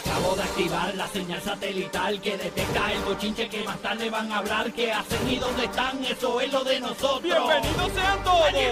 Acabo 0.00 0.34
de 0.34 0.42
activar 0.42 0.94
la 0.94 1.06
señal 1.08 1.42
satelital 1.42 2.20
que 2.20 2.36
detecta 2.36 2.92
el 2.92 3.00
bochinche 3.00 3.48
que 3.48 3.62
más 3.64 3.78
tarde 3.80 4.08
van 4.08 4.32
a 4.32 4.38
hablar. 4.38 4.72
¿Qué 4.72 4.90
hacen 4.92 5.28
y 5.28 5.36
dónde 5.36 5.64
están? 5.64 6.02
Eso 6.04 6.40
es 6.40 6.52
lo 6.52 6.64
de 6.64 6.80
nosotros. 6.80 7.22
¡Bienvenidos 7.22 7.92
sean 7.92 8.24
todos! 8.24 8.46
¡Allí 8.46 8.62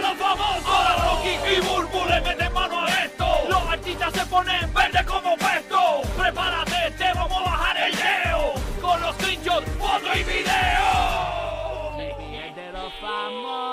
los 0.00 0.18
famosos! 0.18 0.66
Ahora 0.66 0.96
Rocky 1.04 1.34
y 1.56 1.60
Burbu 1.60 2.08
le 2.08 2.20
meten 2.20 2.52
mano 2.52 2.80
a 2.80 2.88
esto. 3.04 3.26
Los 3.48 3.62
artistas 3.62 4.12
se 4.12 4.26
ponen 4.26 4.74
verde 4.74 5.04
como 5.06 5.36
puesto. 5.36 6.02
Prepárate, 6.18 6.90
te 6.98 7.12
vamos 7.14 7.38
a 7.38 7.44
bajar 7.44 7.76
el 7.76 7.94
leo. 7.94 8.52
Con 8.80 9.00
los 9.00 9.14
screenshots, 9.16 9.68
foto 9.78 10.18
y 10.18 10.24
video. 10.24 10.82
De 12.56 12.72
los 12.72 12.92
famosos. 13.00 13.71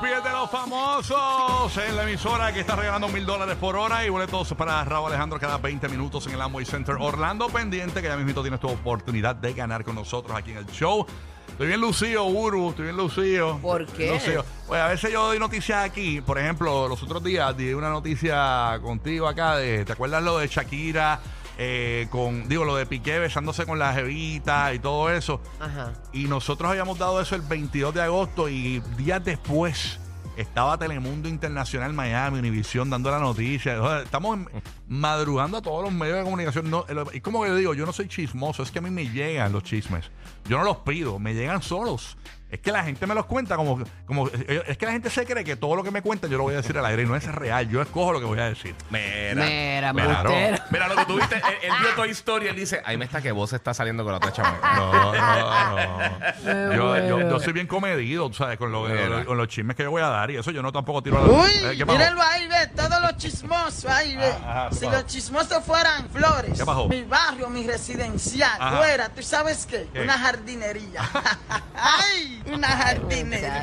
GPS 0.00 0.22
de 0.22 0.32
los 0.32 0.50
famosos 0.50 1.76
en 1.78 1.96
la 1.96 2.02
emisora 2.02 2.52
que 2.52 2.60
está 2.60 2.76
regalando 2.76 3.08
mil 3.08 3.24
dólares 3.24 3.56
por 3.56 3.76
hora 3.76 4.04
y 4.04 4.10
boletos 4.10 4.52
para 4.54 4.84
Raúl 4.84 5.08
Alejandro 5.08 5.38
cada 5.38 5.56
20 5.56 5.88
minutos 5.88 6.26
en 6.26 6.34
el 6.34 6.42
Amway 6.42 6.66
Center 6.66 6.96
Orlando 6.98 7.48
pendiente 7.48 8.02
que 8.02 8.08
ya 8.08 8.16
mismo 8.16 8.42
tienes 8.42 8.60
tu 8.60 8.68
oportunidad 8.68 9.36
de 9.36 9.54
ganar 9.54 9.84
con 9.84 9.94
nosotros 9.94 10.36
aquí 10.36 10.50
en 10.50 10.58
el 10.58 10.66
show. 10.66 11.06
Estoy 11.48 11.68
bien 11.68 11.80
lucido, 11.80 12.24
Uru, 12.24 12.70
estoy 12.70 12.86
bien 12.86 12.96
lucido. 12.96 13.58
¿Por 13.58 13.86
qué? 13.86 14.12
Lucido. 14.12 14.44
Pues 14.66 14.80
a 14.80 14.88
veces 14.88 15.10
yo 15.12 15.26
doy 15.26 15.38
noticias 15.38 15.82
aquí, 15.82 16.20
por 16.20 16.38
ejemplo, 16.38 16.88
los 16.88 17.02
otros 17.02 17.24
días 17.24 17.56
di 17.56 17.72
una 17.72 17.88
noticia 17.88 18.78
contigo 18.82 19.26
acá 19.26 19.56
de, 19.56 19.84
¿te 19.86 19.92
acuerdas 19.92 20.22
lo 20.22 20.38
de 20.38 20.48
Shakira? 20.48 21.20
Eh, 21.58 22.06
con, 22.10 22.48
digo, 22.48 22.64
lo 22.64 22.76
de 22.76 22.84
Piqué 22.84 23.18
besándose 23.18 23.64
con 23.64 23.78
la 23.78 23.92
jevita 23.94 24.74
y 24.74 24.78
todo 24.78 25.10
eso. 25.10 25.40
Ajá. 25.58 25.92
Y 26.12 26.24
nosotros 26.24 26.70
habíamos 26.70 26.98
dado 26.98 27.20
eso 27.20 27.34
el 27.34 27.42
22 27.42 27.94
de 27.94 28.02
agosto 28.02 28.48
y 28.48 28.80
días 28.96 29.24
después 29.24 29.98
estaba 30.36 30.76
Telemundo 30.78 31.28
Internacional 31.28 31.92
Miami, 31.92 32.38
Univisión 32.38 32.90
dando 32.90 33.10
la 33.10 33.18
noticia. 33.18 33.80
O 33.80 33.88
sea, 33.88 34.02
estamos 34.02 34.38
madrugando 34.86 35.58
a 35.58 35.62
todos 35.62 35.82
los 35.82 35.92
medios 35.92 36.18
de 36.18 36.24
comunicación. 36.24 36.70
No, 36.70 36.84
y 37.12 37.20
como 37.20 37.42
que 37.42 37.48
yo 37.48 37.56
digo, 37.56 37.74
yo 37.74 37.86
no 37.86 37.92
soy 37.92 38.08
chismoso, 38.08 38.62
es 38.62 38.70
que 38.70 38.78
a 38.78 38.82
mí 38.82 38.90
me 38.90 39.08
llegan 39.08 39.52
los 39.52 39.64
chismes. 39.64 40.10
Yo 40.48 40.58
no 40.58 40.64
los 40.64 40.78
pido, 40.78 41.18
me 41.18 41.34
llegan 41.34 41.62
solos. 41.62 42.16
Es 42.48 42.60
que 42.60 42.70
la 42.70 42.84
gente 42.84 43.08
me 43.08 43.14
los 43.14 43.26
cuenta 43.26 43.56
como, 43.56 43.82
como 44.06 44.28
es 44.28 44.78
que 44.78 44.86
la 44.86 44.92
gente 44.92 45.10
se 45.10 45.26
cree 45.26 45.42
que 45.42 45.56
todo 45.56 45.74
lo 45.74 45.82
que 45.82 45.90
me 45.90 46.00
cuentan 46.00 46.30
yo 46.30 46.36
lo 46.38 46.44
voy 46.44 46.54
a 46.54 46.58
decir 46.58 46.78
al 46.78 46.86
aire 46.86 47.02
y 47.02 47.06
no 47.06 47.16
es 47.16 47.24
real. 47.26 47.68
Yo 47.68 47.82
escojo 47.82 48.12
lo 48.12 48.20
que 48.20 48.24
voy 48.24 48.38
a 48.38 48.44
decir. 48.44 48.72
Mira. 48.88 49.44
Mira, 49.44 49.88
embustero. 49.90 50.64
Mira 50.70 50.88
lo 50.88 50.94
que 50.96 51.04
tuviste. 51.06 51.34
Él, 51.36 51.72
vio 51.80 51.90
Toy 51.96 52.10
Story 52.10 52.46
y 52.46 52.48
él 52.50 52.54
dice: 52.56 52.80
Ahí 52.84 52.96
me 52.96 53.04
está 53.04 53.20
que 53.20 53.32
vos 53.32 53.52
está 53.52 53.74
saliendo 53.74 54.04
con 54.04 54.12
la 54.12 54.18
otra 54.18 54.32
chamaca. 54.32 54.76
No, 54.76 54.92
no, 54.92 55.12
no. 55.12 56.72
Yo, 56.76 56.96
yo, 57.08 57.16
muero. 57.16 57.30
yo 57.30 57.40
soy 57.40 57.52
bien 57.52 57.66
comedido, 57.66 58.28
tú 58.28 58.34
¿sabes? 58.36 58.58
Con, 58.58 58.70
lo- 58.70 58.84
Mira. 58.88 59.24
con 59.24 59.36
los 59.36 59.48
chismes 59.48 59.74
que 59.76 59.82
yo 59.82 59.90
voy 59.90 60.02
a 60.02 60.08
dar 60.08 60.30
y 60.30 60.36
eso 60.36 60.52
yo 60.52 60.62
no 60.62 60.70
tampoco 60.70 61.02
tiro 61.02 61.18
a 61.18 61.26
la 61.26 61.32
Uy, 61.32 61.50
Eh, 61.50 61.74
¿Qué 61.76 61.84
pasó? 61.84 61.98
mírenlo 61.98 62.22
ahí, 62.22 62.46
ve, 62.46 62.68
todos 62.76 63.00
los 63.02 63.16
chismosos 63.16 63.86
ahí, 63.86 64.14
ve. 64.16 64.32
Ah, 64.44 64.66
ajá, 64.66 64.68
¿qué 64.70 64.74
si 64.76 64.84
pasó? 64.86 64.96
los 64.98 65.06
chismosos 65.06 65.64
fueran 65.64 66.08
flores, 66.10 66.56
¿Qué 66.58 66.64
pasó? 66.64 66.86
mi 66.88 67.02
barrio, 67.02 67.50
mi 67.50 67.66
residencial, 67.66 68.52
Ajá. 68.60 68.76
fuera, 68.76 69.08
¿tú 69.08 69.22
sabes 69.22 69.66
qué? 69.66 69.88
¿Qué? 69.92 70.00
Una 70.02 70.16
jardinería. 70.16 71.00
¡Ay! 71.74 72.35
Una 72.52 72.68
jardinería. 72.68 73.62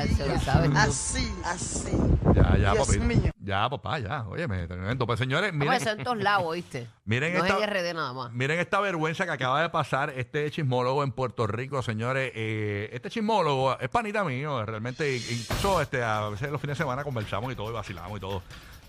Así, 0.76 1.32
así. 1.44 1.90
Ya, 2.34 2.56
ya, 2.56 2.72
Dios 2.72 2.86
papito. 2.86 3.04
mío. 3.04 3.30
Ya, 3.40 3.68
papá, 3.68 3.98
ya. 3.98 4.24
Óyeme, 4.28 4.66
tremendo. 4.66 5.06
Pues 5.06 5.18
señores, 5.18 5.52
Vamos 5.52 5.68
a 5.68 5.78
miren, 5.78 5.98
en 5.98 6.04
todos 6.04 6.18
lados, 6.18 6.44
¿oíste? 6.46 6.88
Miren 7.04 7.34
no 7.38 7.44
esta- 7.44 7.58
es 7.58 7.66
RD 7.70 7.94
nada 7.94 8.12
más. 8.12 8.32
miren 8.32 8.58
esta 8.60 8.80
vergüenza 8.80 9.24
que 9.24 9.32
acaba 9.32 9.62
de 9.62 9.68
pasar 9.70 10.10
este 10.16 10.50
chismólogo 10.50 11.04
en 11.04 11.12
Puerto 11.12 11.46
Rico, 11.46 11.82
señores. 11.82 12.32
Eh, 12.34 12.90
este 12.92 13.10
chismólogo 13.10 13.78
es 13.78 13.88
panita 13.88 14.24
mío, 14.24 14.64
realmente. 14.64 15.16
Incluso 15.16 15.80
este, 15.80 16.02
a 16.02 16.28
veces 16.30 16.50
los 16.50 16.60
fines 16.60 16.76
de 16.78 16.84
semana 16.84 17.04
conversamos 17.04 17.52
y 17.52 17.56
todo, 17.56 17.70
y 17.70 17.74
vacilamos 17.74 18.16
y 18.18 18.20
todo. 18.20 18.42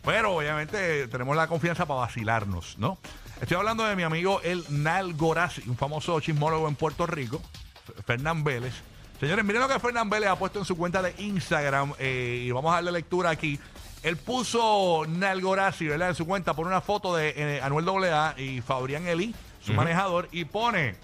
Pero 0.04 0.36
obviamente 0.36 1.08
tenemos 1.08 1.36
la 1.36 1.48
confianza 1.48 1.86
para 1.86 2.02
vacilarnos, 2.02 2.78
¿no? 2.78 2.98
Estoy 3.42 3.58
hablando 3.58 3.84
de 3.86 3.96
mi 3.96 4.04
amigo 4.04 4.40
el 4.44 4.64
Nal 4.70 5.14
Gorazi, 5.16 5.68
un 5.68 5.76
famoso 5.78 6.20
chismólogo 6.22 6.68
en 6.68 6.76
Puerto 6.76 7.06
Rico, 7.08 7.42
Fernán 8.06 8.44
Vélez. 8.44 8.74
Señores, 9.20 9.46
miren 9.46 9.62
lo 9.62 9.68
que 9.70 9.80
Fernán 9.80 10.10
Vélez 10.10 10.30
ha 10.30 10.36
puesto 10.36 10.60
en 10.60 10.66
su 10.66 10.76
cuenta 10.76 11.02
de 11.02 11.16
Instagram 11.20 11.94
eh, 12.00 12.44
y 12.46 12.52
vamos 12.52 12.72
a 12.72 12.76
darle 12.76 12.92
lectura 12.92 13.30
aquí. 13.30 13.58
Él 14.04 14.18
puso 14.18 15.04
Nal 15.08 15.42
Gorazi, 15.42 15.88
¿verdad? 15.88 16.10
En 16.10 16.16
su 16.16 16.28
cuenta 16.28 16.54
por 16.54 16.68
una 16.68 16.82
foto 16.82 17.16
de 17.16 17.34
eh, 17.36 17.62
Anuel 17.62 17.88
AA 17.88 18.36
y 18.38 18.62
Fabrián 18.62 19.08
Eli, 19.08 19.34
su 19.62 19.74
manejador, 19.74 20.28
y 20.32 20.46
pone, 20.46 20.96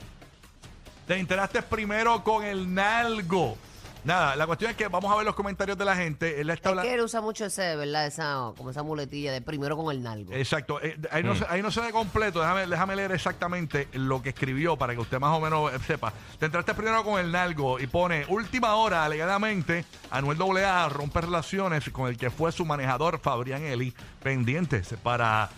te 1.07 1.15
enteraste 1.15 1.61
primero 1.63 2.23
con 2.23 2.43
el 2.43 2.73
Nalgo. 2.73 3.57
Nada, 4.03 4.35
la 4.35 4.47
cuestión 4.47 4.71
es 4.71 4.77
que 4.77 4.87
vamos 4.87 5.11
a 5.11 5.15
ver 5.15 5.25
los 5.25 5.35
comentarios 5.35 5.77
de 5.77 5.85
la 5.85 5.95
gente. 5.95 6.41
Él 6.41 6.49
está 6.49 6.69
Es 6.69 6.71
hablando... 6.71 6.89
que 6.89 6.95
él 6.95 7.01
usa 7.01 7.21
mucho 7.21 7.45
ese, 7.45 7.75
¿verdad? 7.75 8.07
Esa, 8.07 8.51
como 8.57 8.71
esa 8.71 8.81
muletilla 8.81 9.31
de 9.31 9.41
primero 9.41 9.77
con 9.77 9.93
el 9.95 10.01
nalgo. 10.01 10.33
Exacto, 10.33 10.81
eh, 10.81 10.97
ahí, 11.11 11.23
no 11.23 11.35
se, 11.35 11.45
ahí 11.47 11.61
no 11.61 11.69
se 11.69 11.81
ve 11.81 11.91
completo, 11.91 12.39
déjame, 12.41 12.65
déjame 12.65 12.95
leer 12.95 13.11
exactamente 13.11 13.87
lo 13.93 14.21
que 14.21 14.29
escribió 14.29 14.75
para 14.75 14.93
que 14.95 14.99
usted 15.01 15.19
más 15.19 15.37
o 15.37 15.39
menos 15.39 15.71
eh, 15.71 15.77
sepa. 15.85 16.11
Te 16.39 16.47
entraste 16.47 16.73
primero 16.73 17.03
con 17.03 17.19
el 17.19 17.31
nalgo 17.31 17.79
y 17.79 17.85
pone, 17.87 18.25
última 18.27 18.73
hora, 18.75 19.05
alegadamente, 19.05 19.85
Anuel 20.09 20.41
AA 20.63 20.89
rompe 20.89 21.21
relaciones 21.21 21.87
con 21.91 22.07
el 22.09 22.17
que 22.17 22.31
fue 22.31 22.51
su 22.51 22.65
manejador 22.65 23.19
Fabrián 23.19 23.61
Eli, 23.63 23.93
pendientes 24.23 24.95
para 25.03 25.49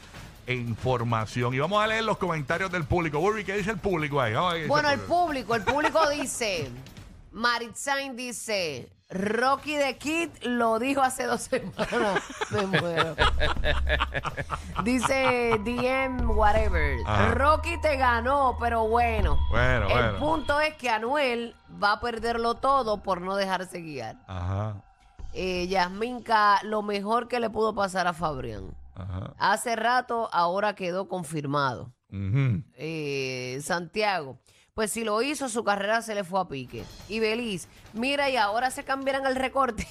información. 0.47 1.53
Y 1.53 1.59
vamos 1.59 1.81
a 1.83 1.87
leer 1.87 2.03
los 2.03 2.17
comentarios 2.17 2.71
del 2.71 2.83
público. 2.83 3.19
Burby, 3.19 3.43
¿qué 3.45 3.55
dice 3.55 3.71
el 3.71 3.77
público 3.77 4.19
ahí? 4.19 4.33
Vamos 4.33 4.49
a 4.51 4.53
ver 4.53 4.59
qué 4.61 4.63
dice 4.65 4.69
Bueno, 4.69 4.89
el 4.89 4.99
público. 4.99 5.47
público, 5.53 5.55
el 5.55 5.63
público 5.63 6.09
dice, 6.09 6.69
Maritzain 7.33 8.15
dice, 8.15 8.89
Rocky 9.09 9.75
the 9.77 9.97
Kid 9.97 10.29
lo 10.43 10.79
dijo 10.79 11.01
hace 11.01 11.25
dos 11.25 11.41
semanas. 11.49 12.21
Me 12.51 12.65
muero. 12.67 13.15
Dice 14.83 15.59
DM 15.63 16.29
whatever. 16.37 16.97
Ajá. 17.05 17.33
Rocky 17.35 17.79
te 17.81 17.95
ganó, 17.97 18.57
pero 18.59 18.87
bueno. 18.87 19.37
Bueno, 19.49 19.87
el 19.87 19.93
bueno. 19.93 20.19
punto 20.19 20.59
es 20.59 20.75
que 20.75 20.89
Anuel 20.89 21.55
va 21.81 21.93
a 21.93 21.99
perderlo 21.99 22.55
todo 22.55 23.01
por 23.01 23.21
no 23.21 23.35
dejarse 23.35 23.81
guiar. 23.81 24.17
Ajá, 24.27 24.83
Eh, 25.33 25.67
Yasminka, 25.67 26.59
lo 26.63 26.81
mejor 26.81 27.27
que 27.27 27.39
le 27.39 27.49
pudo 27.49 27.73
pasar 27.73 28.07
a 28.07 28.13
Fabrián. 28.13 28.75
ajá. 28.95 29.33
Hace 29.37 29.75
rato, 29.75 30.29
ahora 30.31 30.75
quedó 30.75 31.07
confirmado. 31.07 31.93
ujú. 32.11 32.63
Eh, 32.75 33.59
Santiago, 33.63 34.37
pues 34.73 34.91
si 34.91 35.03
lo 35.03 35.21
hizo, 35.21 35.49
su 35.49 35.63
carrera 35.63 36.01
se 36.01 36.15
le 36.15 36.23
fue 36.23 36.39
a 36.41 36.45
pique. 36.45 36.83
Y 37.07 37.19
Beliz, 37.19 37.67
mira, 37.93 38.29
y 38.29 38.37
ahora 38.37 38.71
se 38.71 38.83
cambiaran 38.83 39.25
el 39.27 39.35
recorte. 39.35 39.87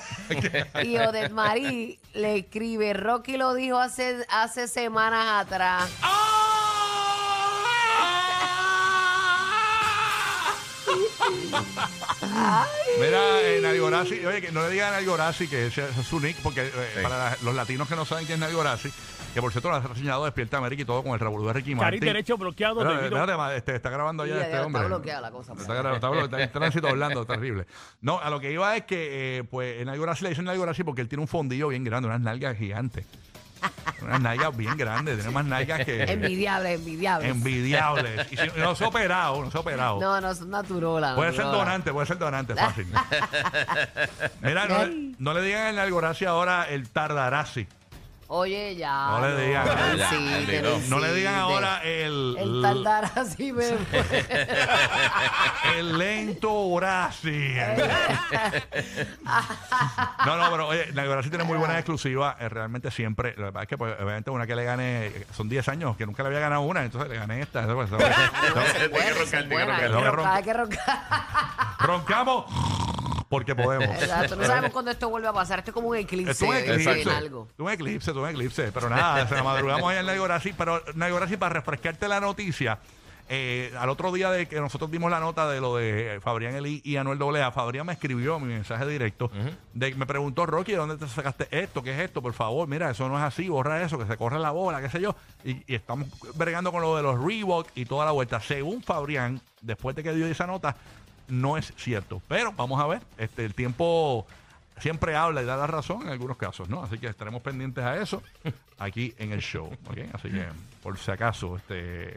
y 0.84 0.98
Odette 0.98 1.32
Marie 1.32 1.98
le 2.12 2.36
escribe, 2.36 2.92
Rocky 2.92 3.38
lo 3.38 3.54
dijo 3.54 3.78
hace, 3.78 4.26
hace 4.28 4.68
semanas 4.68 5.46
atrás. 5.46 5.90
Mira, 13.00 13.40
en 13.56 13.64
Algorazi, 13.66 14.24
oye, 14.24 14.40
que 14.40 14.52
no 14.52 14.62
le 14.62 14.70
digan 14.70 14.92
a 14.94 14.98
Algorazi 14.98 15.48
que 15.48 15.66
ese 15.66 15.88
es 15.88 16.06
su 16.06 16.20
nick, 16.20 16.36
porque 16.42 16.62
eh, 16.66 16.70
Sí. 16.96 17.02
para 17.02 17.16
la- 17.30 17.36
los 17.42 17.54
latinos 17.54 17.88
que 17.88 17.96
no 17.96 18.04
saben 18.04 18.26
quién 18.26 18.42
es 18.42 18.48
Algorazi, 18.48 18.90
que 19.34 19.40
por 19.40 19.52
cierto 19.52 19.70
lo 19.70 19.76
ha 19.76 19.80
reseñado 19.80 20.24
Despierta 20.24 20.58
América 20.58 20.82
y 20.82 20.84
todo 20.84 21.02
con 21.02 21.12
el 21.12 21.20
revolú 21.20 21.46
de 21.46 21.52
Ricky 21.52 21.70
Cari 21.74 21.80
Martin. 21.80 22.00
derecho 22.00 22.36
bloqueado 22.36 22.80
debido- 22.82 23.04
espérate, 23.04 23.36
ma, 23.36 23.54
este, 23.54 23.76
está 23.76 23.90
grabando 23.90 24.26
ya 24.26 24.34
ya, 24.36 24.40
este 24.42 24.52
ya, 24.54 24.66
hombre. 24.66 24.82
está 24.82 24.88
bloqueada 24.96 25.20
la 25.22 25.30
cosa, 25.30 25.52
Está, 25.52 25.74
gra- 25.82 25.94
está 25.94 26.10
blo- 26.10 26.24
está 26.24 26.42
en 26.42 26.52
tránsito 26.52 26.88
hablando, 26.88 27.24
terrible. 27.26 27.66
No, 28.00 28.18
a 28.20 28.28
lo 28.30 28.40
que 28.40 28.52
iba 28.52 28.76
es 28.76 28.84
que, 28.84 29.38
eh, 29.38 29.44
pues, 29.44 29.80
en 29.80 29.88
le 29.88 30.28
dicen 30.30 30.48
Algorazi 30.48 30.84
porque 30.84 31.00
él 31.00 31.08
tiene 31.08 31.22
un 31.22 31.28
fondillo 31.28 31.68
bien 31.68 31.84
grande, 31.84 32.08
unas 32.08 32.20
nalgas 32.20 32.56
gigantes. 32.56 33.06
Unas 34.02 34.20
nalgas 34.20 34.56
bien 34.56 34.76
grandes, 34.76 35.16
tiene 35.16 35.30
más 35.30 35.44
nalgas 35.44 35.84
que... 35.84 36.02
Envidiable, 36.04 36.72
envidiable. 36.74 37.28
envidiables. 37.28 38.32
Y 38.32 38.36
si- 38.36 38.50
no 38.56 38.74
se 38.74 38.84
ha 38.84 38.88
operado, 38.88 39.42
no 39.44 39.50
se 39.50 39.56
ha 39.58 39.60
operado. 39.60 40.00
No, 40.00 40.20
no, 40.20 40.34
son 40.34 40.50
naturola. 40.50 41.14
Puede 41.14 41.30
ser 41.32 41.40
naturola. 41.44 41.64
donante, 41.64 41.92
puede 41.92 42.06
ser 42.06 42.18
donante, 42.18 42.54
fácil. 42.54 42.86
Mira, 44.42 44.66
no, 44.66 44.84
le- 44.86 45.12
no 45.18 45.34
le 45.34 45.42
digan 45.42 45.66
en 45.68 45.78
Algorazi 45.78 46.24
ahora 46.24 46.64
el 46.68 46.88
Tardarazzi. 46.88 47.66
Oye, 48.32 48.76
ya. 48.76 49.08
No 49.10 49.20
le 49.28 49.44
digan. 49.44 49.66
Ya, 49.98 50.08
Sí, 50.10 50.16
bendito. 50.46 50.80
No 50.88 51.00
le 51.00 51.12
digan 51.14 51.34
ahora 51.34 51.82
el. 51.82 52.36
El 52.38 52.62
tardar 52.62 53.10
así, 53.16 53.50
me 53.52 53.64
El 55.76 55.98
lento 55.98 56.52
Horaci. 56.52 57.54
no, 60.26 60.36
no, 60.36 60.50
pero 60.50 60.68
oye, 60.68 60.92
la 60.92 61.02
Horaci 61.10 61.28
tiene 61.28 61.42
muy 61.42 61.58
buenas 61.58 61.78
exclusivas. 61.78 62.36
eh, 62.40 62.48
realmente 62.48 62.92
siempre. 62.92 63.34
La 63.36 63.46
verdad 63.46 63.62
es 63.62 63.68
que, 63.68 63.76
pues, 63.76 63.94
obviamente, 64.00 64.30
una 64.30 64.46
que 64.46 64.54
le 64.54 64.62
gane. 64.64 65.06
eh, 65.06 65.26
Son 65.36 65.48
10 65.48 65.68
años 65.68 65.96
que 65.96 66.06
nunca 66.06 66.22
le 66.22 66.28
había 66.28 66.40
ganado 66.40 66.62
una, 66.62 66.84
entonces 66.84 67.10
le 67.10 67.16
gané 67.16 67.40
esta. 67.42 67.62
Entonces, 67.62 67.96
pues, 68.90 69.34
hay 69.34 69.48
que 69.48 69.48
Tengo 69.48 70.02
que 70.02 70.10
roncar, 70.10 70.36
hay 70.36 70.42
que 70.44 70.52
roncar. 70.52 70.80
roncamos 71.80 72.44
porque 73.30 73.54
podemos. 73.54 73.96
Exacto, 74.02 74.36
no 74.36 74.44
sabemos 74.44 74.70
cuándo 74.72 74.90
esto 74.90 75.08
vuelve 75.08 75.28
a 75.28 75.32
pasar. 75.32 75.60
Esto 75.60 75.70
es 75.70 75.74
como 75.74 75.88
un 75.88 75.96
eclipse. 75.96 76.32
Es 76.32 76.42
un 76.42 76.54
eclipse. 76.54 77.02
en 77.02 77.08
algo. 77.08 77.48
Es 77.50 77.60
un 77.60 77.70
eclipse, 77.70 78.10
es 78.10 78.16
un 78.16 78.28
eclipse. 78.28 78.72
Pero 78.72 78.90
nada, 78.90 79.26
se 79.26 79.34
la 79.36 79.42
madrugamos 79.44 79.90
ahí 79.90 79.98
en 79.98 80.06
Naigorasi. 80.06 80.52
Pero 80.52 80.82
Naigorasi, 80.94 81.36
para 81.36 81.54
refrescarte 81.54 82.08
la 82.08 82.20
noticia, 82.20 82.80
eh, 83.28 83.72
al 83.78 83.88
otro 83.88 84.10
día 84.10 84.32
de 84.32 84.48
que 84.48 84.60
nosotros 84.60 84.90
dimos 84.90 85.12
la 85.12 85.20
nota 85.20 85.48
de 85.48 85.60
lo 85.60 85.76
de 85.76 86.18
Fabrián 86.20 86.56
Elí 86.56 86.82
y 86.84 86.96
Anuel 86.96 87.18
Doblea, 87.18 87.52
Fabrián 87.52 87.86
me 87.86 87.92
escribió 87.92 88.40
mi 88.40 88.48
mensaje 88.48 88.84
directo. 88.84 89.30
de, 89.72 89.94
me 89.94 90.06
preguntó, 90.06 90.44
Rocky, 90.46 90.72
¿de 90.72 90.78
dónde 90.78 90.96
te 90.96 91.06
sacaste 91.06 91.46
esto? 91.52 91.84
¿Qué 91.84 91.92
es 91.92 92.00
esto? 92.00 92.20
Por 92.20 92.32
favor, 92.32 92.66
mira, 92.66 92.90
eso 92.90 93.08
no 93.08 93.16
es 93.16 93.22
así, 93.22 93.48
borra 93.48 93.80
eso, 93.80 93.96
que 93.96 94.06
se 94.06 94.16
corre 94.16 94.40
la 94.40 94.50
bola, 94.50 94.82
qué 94.82 94.90
sé 94.90 95.00
yo. 95.00 95.14
Y, 95.44 95.62
y 95.72 95.76
estamos 95.76 96.08
bregando 96.34 96.72
con 96.72 96.82
lo 96.82 96.96
de 96.96 97.04
los 97.04 97.22
Reebok 97.22 97.68
y 97.76 97.84
toda 97.84 98.04
la 98.04 98.10
vuelta. 98.10 98.40
Según 98.40 98.82
Fabrián, 98.82 99.40
después 99.60 99.94
de 99.94 100.02
que 100.02 100.12
dio 100.12 100.26
esa 100.26 100.48
nota, 100.48 100.74
no 101.30 101.56
es 101.56 101.72
cierto. 101.76 102.20
Pero 102.28 102.52
vamos 102.52 102.80
a 102.80 102.86
ver, 102.86 103.02
este, 103.18 103.44
el 103.44 103.54
tiempo 103.54 104.26
siempre 104.80 105.14
habla 105.16 105.42
y 105.42 105.44
da 105.44 105.56
la 105.56 105.66
razón 105.66 106.02
en 106.02 106.08
algunos 106.08 106.36
casos, 106.36 106.68
¿no? 106.68 106.82
Así 106.82 106.98
que 106.98 107.06
estaremos 107.06 107.42
pendientes 107.42 107.84
a 107.84 107.96
eso 108.00 108.22
aquí 108.78 109.14
en 109.18 109.32
el 109.32 109.40
show, 109.40 109.66
¿ok? 109.88 109.98
Así 110.12 110.30
que, 110.30 110.46
por 110.82 110.98
si 110.98 111.10
acaso, 111.10 111.56
este... 111.56 112.16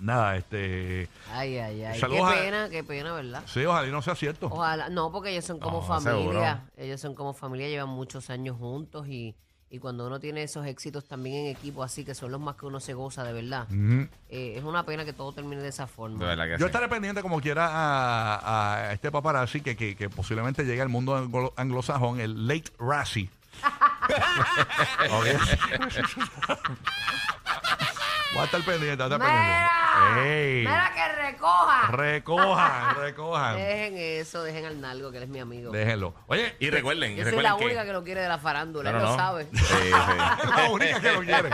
Nada, 0.00 0.36
este... 0.36 1.08
Ay, 1.30 1.58
ay, 1.58 1.84
ay. 1.84 2.00
Qué 2.00 2.18
a- 2.20 2.30
pena, 2.32 2.68
qué 2.70 2.82
pena, 2.82 3.12
¿verdad? 3.12 3.42
Sí, 3.46 3.64
ojalá 3.66 3.86
y 3.86 3.90
no 3.90 4.00
sea 4.00 4.14
cierto. 4.14 4.46
Ojalá, 4.50 4.88
no, 4.88 5.12
porque 5.12 5.28
ellos 5.30 5.44
son 5.44 5.58
como 5.60 5.80
No, 5.80 5.86
familia. 5.86 6.14
seguro. 6.14 6.60
Ellos 6.78 7.00
son 7.02 7.14
como 7.14 7.34
familia, 7.34 7.68
llevan 7.68 7.90
muchos 7.90 8.30
años 8.30 8.56
juntos 8.56 9.06
y, 9.08 9.34
y 9.72 9.78
cuando 9.78 10.04
uno 10.06 10.18
tiene 10.18 10.42
esos 10.42 10.66
éxitos 10.66 11.04
también 11.04 11.46
en 11.46 11.56
equipo 11.56 11.84
así, 11.84 12.04
que 12.04 12.12
son 12.14 12.32
los 12.32 12.40
más 12.40 12.56
que 12.56 12.66
uno 12.66 12.80
se 12.80 12.92
goza 12.92 13.22
de 13.22 13.32
verdad, 13.32 13.68
Ujú. 13.70 14.08
eh, 14.28 14.54
es 14.56 14.64
una 14.64 14.84
pena 14.84 15.04
que 15.04 15.12
todo 15.12 15.32
termine 15.32 15.62
de 15.62 15.68
esa 15.68 15.86
forma. 15.86 16.18
De 16.18 16.26
verdad 16.26 16.44
que 16.44 16.50
Yo 16.52 16.58
sí. 16.58 16.64
estaré 16.64 16.88
pendiente 16.88 17.22
como 17.22 17.40
quiera 17.40 17.68
a, 17.70 18.86
a 18.88 18.92
este 18.92 19.12
paparazzi 19.12 19.60
que, 19.60 19.76
que, 19.76 19.94
que 19.94 20.10
posiblemente 20.10 20.64
llegue 20.64 20.82
al 20.82 20.88
mundo 20.88 21.16
anglo- 21.16 21.52
anglosajón, 21.56 22.18
el 22.20 22.48
late 22.48 22.72
Razzie. 22.80 23.30
Voy 28.32 28.42
a 28.42 28.44
estar 28.44 28.62
pendiente, 28.62 29.02
voy 29.02 29.12
a 29.12 29.16
estar 29.16 29.18
¡Mira! 29.18 29.70
pendiente. 30.14 30.50
¡Ey! 30.52 30.58
¡Mira 30.60 30.92
que 30.94 31.22
recoja! 31.22 31.86
Recojan, 31.90 32.94
recojan. 33.00 33.56
Dejen 33.56 33.94
eso, 33.98 34.42
dejen 34.44 34.64
al 34.66 34.80
Nalgo, 34.80 35.10
que 35.10 35.16
él 35.16 35.24
es 35.24 35.28
mi 35.28 35.40
amigo. 35.40 35.72
Déjenlo. 35.72 36.14
Oye, 36.28 36.54
Y 36.60 36.70
recuerden, 36.70 37.16
Yo 37.16 37.24
soy 37.24 37.32
recuerden 37.32 37.52
la 37.52 37.58
que... 37.58 37.64
única 37.64 37.84
que 37.84 37.92
lo 37.92 38.04
quiere 38.04 38.20
de 38.20 38.28
la 38.28 38.38
farándula, 38.38 38.92
No, 38.92 38.98
él 38.98 39.02
no, 39.02 39.10
lo 39.10 39.16
no. 39.16 39.22
sabe. 39.22 39.48
Sí, 39.52 39.58
sí. 39.64 39.90
la 40.56 40.70
única 40.70 41.00
que 41.00 41.12
lo 41.12 41.20
quiere. 41.22 41.50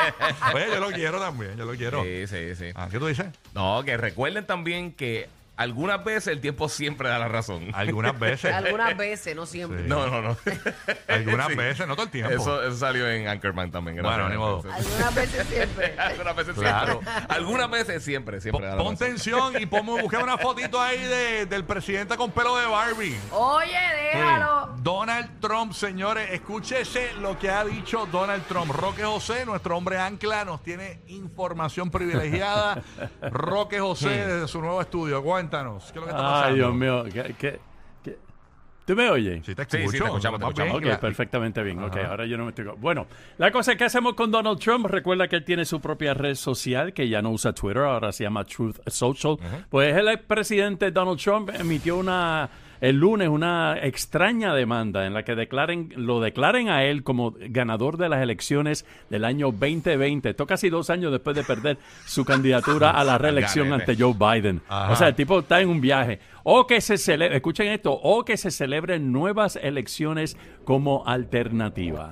Oye, 0.55 0.67
yo 0.69 0.81
lo 0.81 0.91
quiero 0.91 1.19
también, 1.19 1.57
yo 1.57 1.65
lo 1.65 1.73
quiero. 1.75 2.03
Sí, 2.03 2.27
sí, 2.27 2.55
sí. 2.55 2.71
Ah, 2.75 2.89
¿Qué 2.91 2.99
tú 2.99 3.07
dices? 3.07 3.27
No, 3.55 3.83
que 3.83 3.97
recuerden 3.97 4.45
también 4.47 4.93
que 4.93 5.29
algunas 5.57 6.05
veces 6.05 6.29
el 6.29 6.41
tiempo 6.41 6.69
siempre 6.69 7.09
da 7.09 7.19
la 7.19 7.29
razón. 7.29 7.71
Algunas 7.73 8.19
veces. 8.19 8.53
Algunas 8.55 8.97
veces, 8.97 9.35
no 9.35 9.47
siempre. 9.47 9.83
Sí. 9.85 9.89
No, 9.89 10.07
no, 10.09 10.21
no. 10.23 10.37
Algunas 11.09 11.49
Sí. 11.49 11.55
veces, 11.55 11.87
no 11.87 11.95
todo 11.95 12.05
el 12.07 12.11
tiempo. 12.13 12.33
Eso, 12.33 12.63
eso 12.63 12.77
salió 12.77 13.09
en 13.11 13.29
Anchorman 13.29 13.71
también. 13.71 13.97
gracias. 13.97 14.17
Bueno, 14.17 14.31
ni 14.31 14.37
modo. 14.39 14.63
Algunas 14.73 15.15
veces 15.15 15.47
siempre. 15.47 15.95
Algunas 15.99 16.37
veces 16.37 16.55
Claro. 16.55 17.01
siempre. 17.03 17.13
Algunas 17.35 17.71
veces 17.71 18.05
siempre, 18.05 18.37
Pon, 18.37 18.43
siempre. 18.43 18.67
da 18.67 18.77
la 18.77 18.83
pon 18.83 18.93
razón. 18.95 19.09
tensión 19.09 19.61
y 19.61 19.67
ponme, 19.67 20.03
busqué 20.03 20.17
una 20.19 20.37
fotito 20.39 20.81
ahí 20.81 20.99
de- 21.03 21.47
del 21.47 21.65
presidente 21.65 22.17
con 22.17 22.31
pelo 22.33 22.57
de 22.57 22.67
Barbie. 22.67 23.17
Oye, 23.33 23.79
déjalo. 24.13 24.75
Donald 24.79 25.41
Trump, 25.41 25.73
señores, 25.73 26.31
escúchese 26.33 27.13
lo 27.21 27.39
que 27.39 27.51
ha 27.51 27.65
dicho 27.65 28.07
Donald 28.13 28.45
Trump. 28.47 28.71
Roque 28.73 29.03
José, 29.05 29.45
nuestro 29.47 29.77
hombre 29.77 29.99
ancla, 29.99 30.45
nos 30.45 30.63
tiene 30.63 31.01
información 31.09 31.91
privilegiada. 31.91 32.83
Roque 33.23 33.81
José, 33.81 34.09
desde 34.27 34.49
su 34.49 34.61
nuevo 34.61 34.81
estudio, 34.81 35.23
cuéntanos, 35.51 35.85
¿qué 35.85 35.89
es 35.91 35.97
lo 35.97 36.03
que 36.05 36.11
está 36.11 36.23
pasando? 36.23 36.47
Ay, 36.49 36.55
Dios 36.55 36.75
mío. 36.75 37.05
¿qué, 37.05 37.35
qué, 37.39 37.61
qué? 38.03 38.19
¿Tú 38.85 38.95
me 38.95 39.11
oyes? 39.11 39.45
Sí, 39.45 39.55
te 39.55 39.65
Sí, 39.65 39.69
sí, 39.71 39.77
escucho. 39.79 39.99
te 39.99 40.05
escuchamos, 40.11 40.41
te 40.41 40.47
escuchamos. 40.47 40.77
Ok, 40.77 41.01
perfectamente 41.01 41.63
bien. 41.63 41.83
Ok, 41.83 41.97
ahora 42.09 42.25
yo 42.27 42.37
no 42.39 42.45
me 42.45 42.51
estoy... 42.51 42.67
Bueno, 42.79 43.07
la 43.39 43.51
cosa 43.51 43.73
es 43.73 43.79
que 43.79 43.85
hacemos 43.85 44.15
con 44.15 44.31
Donald 44.31 44.61
Trump. 44.61 44.87
Recuerda 44.87 45.27
que 45.27 45.37
él 45.37 45.45
tiene 45.45 45.65
su 45.65 45.81
propia 45.81 46.15
red 46.15 46.35
social, 46.37 46.93
que 46.93 47.09
ya 47.09 47.21
no 47.21 47.31
usa 47.31 47.53
Twitter, 47.53 47.83
ahora 47.83 48.13
se 48.13 48.23
llama 48.25 48.45
Truth 48.45 48.77
Social. 48.87 49.37
Pues 49.71 49.97
el 49.97 50.21
presidente 50.21 50.91
Donald 50.93 51.19
Trump 51.19 51.51
emitió 51.59 51.97
una... 51.97 52.49
El 52.81 52.97
lunes 52.97 53.29
una 53.29 53.79
extraña 53.81 54.55
demanda 54.55 55.07
en 55.07 55.15
la 55.15 55.25
que 55.25 55.35
declaren, 55.35 55.93
lo 55.97 56.21
declaren 56.21 56.69
a 56.69 56.85
él 56.85 57.03
como 57.03 57.35
ganador 57.39 57.97
de 57.97 58.09
las 58.09 58.23
elecciones 58.23 58.85
del 59.11 59.25
año 59.25 59.47
2020. 59.53 60.31
Esto 60.31 60.47
casi 60.47 60.69
dos 60.69 60.91
años 60.91 61.13
después 61.13 61.35
de 61.37 61.43
perder 61.45 61.79
su 62.05 62.25
candidatura 62.25 62.91
a 62.91 63.05
la 63.05 63.19
reelección 63.19 63.73
ante 63.73 63.97
Joe 63.97 64.15
Biden. 64.19 64.61
Ajá. 64.69 64.93
O 64.93 64.97
sea, 64.97 65.09
el 65.09 65.15
tipo 65.15 65.39
está 65.41 65.61
en 65.61 65.69
un 65.69 65.81
viaje. 65.81 66.19
O 66.45 66.67
que 66.67 66.81
se 66.81 66.97
celebre, 66.97 67.37
escuchen 67.37 67.67
esto, 67.69 67.93
o 67.93 68.25
que 68.25 68.37
se 68.37 68.51
celebren 68.53 69.11
nuevas 69.11 69.57
elecciones 69.57 70.37
como 70.65 71.05
alternativa. 71.07 72.11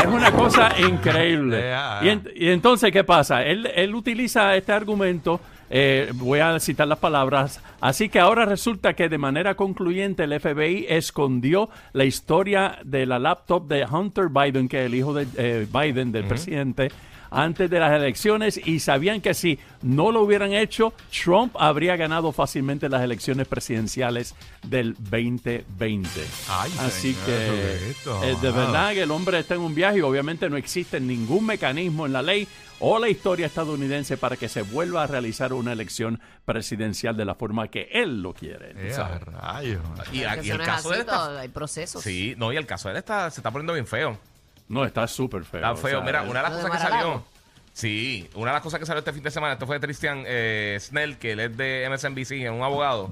Es 0.00 0.06
una 0.06 0.30
cosa 0.32 0.70
increíble. 0.80 1.58
Yeah. 1.68 2.00
Y, 2.02 2.08
en- 2.08 2.30
y 2.34 2.48
entonces, 2.48 2.90
¿qué 2.92 3.04
pasa? 3.04 3.42
Él, 3.44 3.70
él 3.74 3.94
utiliza 3.94 4.54
este 4.56 4.72
argumento, 4.72 5.40
eh, 5.70 6.10
voy 6.14 6.40
a 6.40 6.58
citar 6.60 6.88
las 6.88 6.98
palabras, 6.98 7.60
así 7.80 8.08
que 8.08 8.20
ahora 8.20 8.44
resulta 8.44 8.94
que 8.94 9.08
de 9.08 9.18
manera 9.18 9.54
concluyente 9.54 10.24
el 10.24 10.38
FBI 10.38 10.86
escondió 10.88 11.68
la 11.92 12.04
historia 12.04 12.78
de 12.84 13.06
la 13.06 13.18
laptop 13.18 13.68
de 13.68 13.84
Hunter 13.84 14.28
Biden, 14.28 14.68
que 14.68 14.80
es 14.80 14.86
el 14.86 14.94
hijo 14.94 15.12
de 15.12 15.26
eh, 15.36 15.66
Biden, 15.70 16.12
del 16.12 16.24
presidente, 16.24 16.90
antes 17.30 17.70
de 17.70 17.78
las 17.78 17.92
elecciones 17.92 18.60
y 18.64 18.80
sabían 18.80 19.20
que 19.20 19.34
si 19.34 19.58
no 19.82 20.12
lo 20.12 20.22
hubieran 20.22 20.52
hecho, 20.52 20.92
Trump 21.24 21.54
habría 21.58 21.96
ganado 21.96 22.32
fácilmente 22.32 22.88
las 22.88 23.02
elecciones 23.02 23.46
presidenciales 23.46 24.34
del 24.62 24.94
2020. 24.94 26.08
Ay, 26.48 26.72
Así 26.80 27.14
señor 27.14 27.26
que 27.26 28.30
eh, 28.30 28.36
de 28.40 28.50
verdad 28.50 28.92
que 28.92 29.02
el 29.02 29.10
hombre 29.10 29.38
está 29.38 29.54
en 29.54 29.60
un 29.60 29.74
viaje 29.74 29.98
y 29.98 30.02
obviamente 30.02 30.48
no 30.48 30.56
existe 30.56 31.00
ningún 31.00 31.46
mecanismo 31.46 32.06
en 32.06 32.12
la 32.12 32.22
ley 32.22 32.48
o 32.80 32.98
la 32.98 33.08
historia 33.08 33.46
estadounidense 33.46 34.16
para 34.16 34.36
que 34.36 34.48
se 34.48 34.62
vuelva 34.62 35.02
a 35.02 35.06
realizar 35.06 35.52
una 35.52 35.72
elección 35.72 36.20
presidencial 36.44 37.16
de 37.16 37.24
la 37.24 37.34
forma 37.34 37.68
que 37.68 37.88
él 37.92 38.22
lo 38.22 38.32
quiere. 38.34 38.72
Eh, 38.76 38.96
rayos. 39.18 39.82
Y, 40.12 40.18
y 40.18 40.50
el 40.50 40.58
caso 40.58 40.90
de 40.90 40.96
él 40.96 41.00
está... 41.00 41.16
todo, 41.16 41.38
hay 41.38 41.48
procesos. 41.48 42.02
Sí, 42.02 42.34
no, 42.36 42.52
y 42.52 42.56
el 42.56 42.66
caso 42.66 42.88
de 42.88 42.92
él 42.92 42.98
está, 42.98 43.30
se 43.30 43.40
está 43.40 43.50
poniendo 43.50 43.72
bien 43.72 43.86
feo. 43.86 44.18
No, 44.68 44.84
está 44.84 45.06
súper 45.06 45.44
feo. 45.44 45.60
Está 45.60 45.72
o 45.72 45.76
feo. 45.76 45.98
sea, 45.98 46.00
Mira, 46.00 46.22
una 46.22 46.42
de 46.42 46.48
las 46.48 46.52
cosas 46.52 46.70
que 46.70 46.78
salió. 46.78 47.24
Sí, 47.72 48.28
una 48.34 48.50
de 48.50 48.54
las 48.54 48.62
cosas 48.62 48.80
que 48.80 48.86
salió 48.86 48.98
este 48.98 49.12
fin 49.12 49.22
de 49.22 49.30
semana, 49.30 49.52
esto 49.52 49.66
fue 49.66 49.76
de 49.78 49.86
Christian 49.86 50.24
eh, 50.26 50.76
Snell, 50.80 51.16
que 51.16 51.32
él 51.32 51.40
es 51.40 51.56
de 51.56 51.88
MSNBC, 51.88 52.32
es 52.32 52.50
un 52.50 52.62
abogado. 52.62 53.10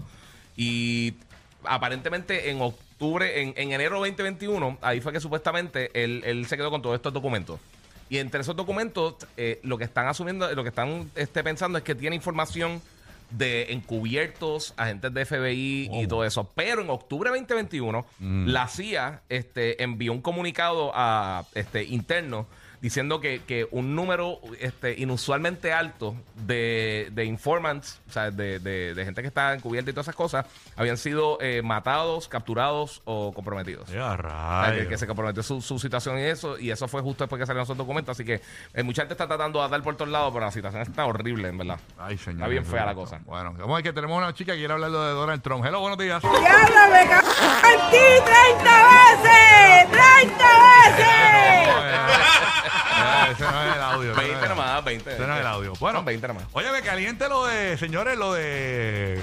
Y 0.57 1.15
aparentemente 1.65 2.51
en 2.51 2.61
octubre, 2.61 3.43
en, 3.43 3.55
en 3.57 3.73
enero 3.73 3.99
2021, 3.99 4.79
ahí 4.83 5.01
fue 5.01 5.13
que 5.13 5.21
supuestamente 5.21 5.91
él, 5.95 6.23
él 6.25 6.47
se 6.47 6.57
quedó 6.57 6.71
con 6.71 6.83
todos 6.83 6.97
estos 6.97 7.13
documentos. 7.13 7.61
Y 8.09 8.19
entre 8.19 8.41
esos 8.41 8.55
documentos, 8.55 9.15
eh, 9.37 9.61
lo 9.63 9.79
que 9.79 9.85
están 9.85 10.07
asumiendo, 10.07 10.53
lo 10.55 10.63
que 10.63 10.69
están 10.69 11.11
este, 11.17 11.43
pensando 11.43 11.79
es 11.79 11.85
que 11.85 11.95
tiene 11.95 12.15
información 12.15 12.81
de 13.31 13.73
encubiertos, 13.73 14.75
agentes 14.77 15.13
de 15.13 15.25
FBI 15.25 15.91
y 15.93 16.07
todo 16.07 16.25
eso. 16.25 16.51
Pero 16.55 16.83
en 16.83 16.91
octubre 16.91 17.31
2021, 17.31 18.07
la 18.21 18.69
CIA 18.69 19.23
este, 19.29 19.83
envió 19.83 20.13
un 20.13 20.23
comunicado 20.23 20.93
a 20.95 21.45
este 21.55 21.85
interno 21.85 22.47
diciendo 22.81 23.21
que, 23.21 23.41
que 23.43 23.67
un 23.71 23.95
número 23.95 24.41
este, 24.61 24.95
inusualmente 25.01 25.73
alto 25.73 26.15
de, 26.35 27.09
de 27.13 27.25
informants, 27.25 28.01
o 28.09 28.13
sea, 28.13 28.31
de, 28.31 28.59
de- 28.59 28.95
de 28.95 29.05
gente 29.05 29.23
que 29.23 29.29
está 29.29 29.55
encubierta 29.55 29.91
y 29.91 29.93
todas 29.93 30.05
esas 30.07 30.17
cosas, 30.17 30.47
habían 30.77 30.97
sido 30.97 31.39
eh, 31.41 31.63
matados, 31.63 32.29
capturados 32.29 33.03
o 33.05 33.33
comprometidos. 33.33 33.89
Ya, 33.89 34.05
O 34.07 34.09
sea, 34.09 34.17
rayos. 34.17 34.83
que, 34.85 34.89
que 34.89 34.99
se 34.99 35.07
comprometió 35.07 35.43
su, 35.43 35.61
su 35.61 35.79
situación 35.79 36.19
y 36.19 36.23
eso, 36.23 36.59
y 36.59 36.71
eso 36.71 36.87
fue 36.89 37.03
justo 37.03 37.25
después 37.25 37.41
que 37.41 37.47
salieron 37.47 37.65
esos 37.65 37.77
documentos. 37.77 38.17
Así 38.17 38.25
que 38.25 38.41
eh, 38.75 38.83
mucha 38.83 39.03
gente 39.03 39.15
está 39.15 39.27
tratando 39.27 39.63
de 39.63 39.69
dar 39.69 39.83
por 39.83 39.97
todos 39.97 40.11
lados, 40.11 40.31
pero 40.33 40.45
la 40.47 40.53
situación 40.53 40.83
está 40.83 41.07
horrible, 41.07 41.49
en 41.49 41.59
verdad. 41.59 41.79
Ay, 41.99 42.17
señor. 42.19 42.39
Está 42.41 42.49
bien 42.49 42.65
fea 42.67 42.85
la 42.87 42.95
cosa. 42.95 43.21
Bueno, 43.25 43.53
vamos 43.53 43.71
a 43.71 43.75
ver 43.77 43.83
que 43.85 43.93
tenemos 43.93 44.17
una 44.19 44.33
chica 44.35 44.53
que 44.53 44.59
quiere 44.59 44.73
hablar 44.75 44.91
de 44.91 44.97
Donald 44.97 45.43
Trump. 45.43 45.65
Hello, 45.65 45.81
buenos 45.81 45.99
días. 45.99 46.23
¡Diablo, 46.23 46.93
me 46.93 47.07
cago 47.09 47.29
en 47.73 47.91
ti 47.91 48.07
30 48.25 48.87
veces! 48.89 49.89
¡30 49.91 49.97
veces! 50.97 51.07
Eh, 52.67 53.33
Ese 53.33 53.43
no 53.45 53.63
es 53.63 53.77
el 53.77 53.83
audio. 53.83 54.13
ese 54.13 54.21
no 54.21 54.27
20 54.29 54.43
es- 54.45 54.49
nomás, 54.49 54.85
20. 54.85 55.13
Ese 55.15 55.27
no 55.27 55.35
es 55.35 55.41
el 55.41 55.47
audio. 55.47 55.73
Bueno, 55.81 55.99
Son 55.99 56.05
20 56.07 56.29
nomás. 56.29 56.45
Oye, 56.53 56.71
me 56.73 56.83
caliente 56.83 57.29
lo 57.29 57.47
de, 57.47 57.77
señores, 57.79 58.17
lo 58.19 58.33
de. 58.35 59.21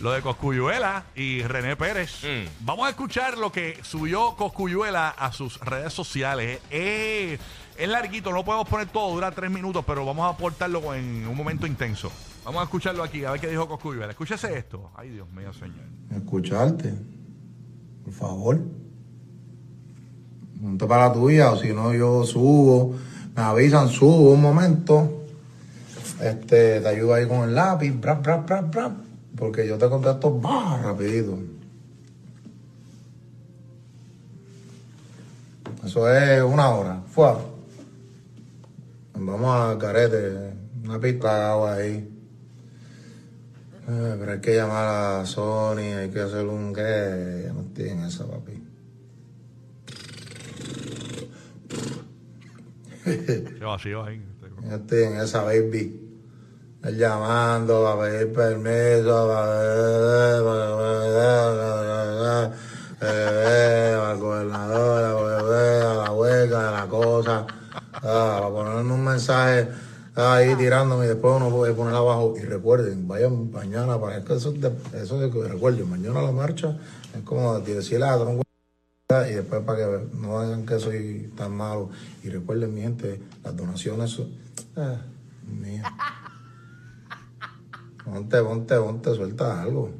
Lo 0.00 0.10
de 0.10 0.20
Coscuyuela 0.20 1.04
y 1.14 1.42
René 1.44 1.76
Pérez. 1.76 2.24
Mm. 2.24 2.64
Vamos 2.66 2.86
a 2.86 2.90
escuchar 2.90 3.38
lo 3.38 3.52
que 3.52 3.78
subió 3.84 4.34
Coscuyuela 4.34 5.10
a 5.10 5.30
sus 5.30 5.60
redes 5.60 5.92
sociales. 5.92 6.58
Eh, 6.70 7.38
es 7.76 7.88
larguito, 7.88 8.32
no 8.32 8.44
podemos 8.44 8.68
poner 8.68 8.88
todo, 8.88 9.14
dura 9.14 9.30
tres 9.30 9.48
minutos, 9.48 9.84
pero 9.86 10.04
vamos 10.04 10.26
a 10.26 10.30
aportarlo 10.34 10.92
en 10.94 11.24
un 11.28 11.36
momento 11.36 11.68
intenso. 11.68 12.10
Vamos 12.44 12.62
a 12.62 12.64
escucharlo 12.64 13.04
aquí, 13.04 13.24
a 13.24 13.30
ver 13.30 13.40
qué 13.40 13.46
dijo 13.46 13.68
Coscuyuela. 13.68 14.10
Escúchese 14.10 14.58
esto. 14.58 14.90
Ay, 14.96 15.10
Dios 15.10 15.28
mío, 15.30 15.52
señor. 15.52 15.84
escucharte. 16.10 16.92
Por 18.04 18.12
favor. 18.12 18.58
Ponte 20.62 20.86
para 20.86 21.08
la 21.08 21.12
tuya, 21.12 21.50
o 21.50 21.56
si 21.56 21.72
no 21.72 21.92
yo 21.92 22.24
subo, 22.24 22.94
me 23.34 23.42
avisan, 23.42 23.88
subo 23.88 24.30
un 24.30 24.40
momento. 24.40 25.24
Este, 26.20 26.80
te 26.80 26.88
ayudo 26.88 27.14
ahí 27.14 27.26
con 27.26 27.48
el 27.48 27.54
lápiz, 27.56 27.90
bra, 28.00 28.14
bra, 28.14 28.36
bra, 28.36 28.60
bra, 28.60 28.92
porque 29.36 29.66
yo 29.66 29.76
te 29.76 29.88
contesto 29.88 30.38
bah, 30.38 30.80
rapidito. 30.80 31.36
Eso 35.84 36.08
es 36.08 36.42
una 36.44 36.68
hora. 36.68 37.02
Fue. 37.08 37.34
Vamos 39.14 39.74
a 39.74 39.76
carete. 39.78 40.52
Una 40.84 41.00
pista 41.00 41.38
de 41.38 41.44
agua 41.44 41.74
ahí. 41.74 42.08
Eh, 43.88 44.16
pero 44.16 44.32
hay 44.32 44.40
que 44.40 44.54
llamar 44.54 44.86
a 44.86 45.26
Sony, 45.26 45.96
hay 45.98 46.10
que 46.10 46.20
hacer 46.20 46.46
un 46.46 46.72
qué. 46.72 47.46
Ya 47.46 47.52
no 47.52 47.62
estoy 47.62 47.88
en 47.88 48.04
esa, 48.04 48.26
papi. 48.26 48.61
Qué 53.04 53.64
vacío 53.64 54.04
ahí. 54.04 54.22
En 54.90 55.16
esa, 55.16 55.42
baby. 55.42 56.02
Él 56.84 56.96
llamando 56.96 57.86
a 57.86 58.00
pedir 58.00 58.32
permiso, 58.32 59.28
para 59.28 59.52
al 64.10 64.18
gobernador, 64.18 65.04
a 65.04 65.94
la 65.94 66.12
hueca, 66.12 66.68
a 66.68 66.72
la 66.72 66.86
cosa, 66.88 67.46
ah, 67.94 68.00
para 68.02 68.48
ponerme 68.48 68.94
un 68.94 69.04
mensaje 69.04 69.68
ahí 70.14 70.54
tirándome 70.56 71.04
y 71.04 71.08
después 71.08 71.36
uno 71.36 71.50
puede 71.50 71.72
poner 71.72 71.94
abajo. 71.94 72.34
Y 72.36 72.40
recuerden, 72.40 73.06
vayan 73.06 73.50
mañana, 73.50 74.00
para 74.00 74.18
eso, 74.18 74.52
eso 74.92 75.24
es 75.24 75.32
que 75.32 75.48
recuerden, 75.48 75.88
mañana 75.88 76.20
la 76.20 76.32
marcha 76.32 76.76
es 77.16 77.22
como 77.22 77.58
decirle 77.60 78.06
a 78.06 78.16
y 79.30 79.34
después 79.34 79.62
para 79.62 79.78
que 79.78 80.08
no 80.16 80.42
digan 80.44 80.64
que 80.66 80.78
soy 80.78 81.32
tan 81.36 81.52
malo. 81.56 81.90
Y 82.22 82.28
recuerden, 82.30 82.74
mi 82.74 82.80
gente, 82.82 83.20
las 83.44 83.56
donaciones 83.56 84.10
son... 84.10 84.28
Ah, 84.76 84.96
mía. 85.46 85.84
Ponte, 88.04 88.42
ponte, 88.42 88.76
ponte, 88.78 89.14
suelta 89.14 89.62
algo. 89.62 89.90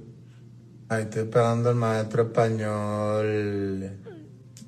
Ahí 0.89 1.05
estoy 1.05 1.23
esperando 1.23 1.69
al 1.71 1.77
maestro 1.77 2.25
español. 2.25 3.91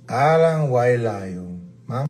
Alan 0.07 0.67
White 0.71 0.99
Lion. 0.99 1.61
Mam- 1.89 2.07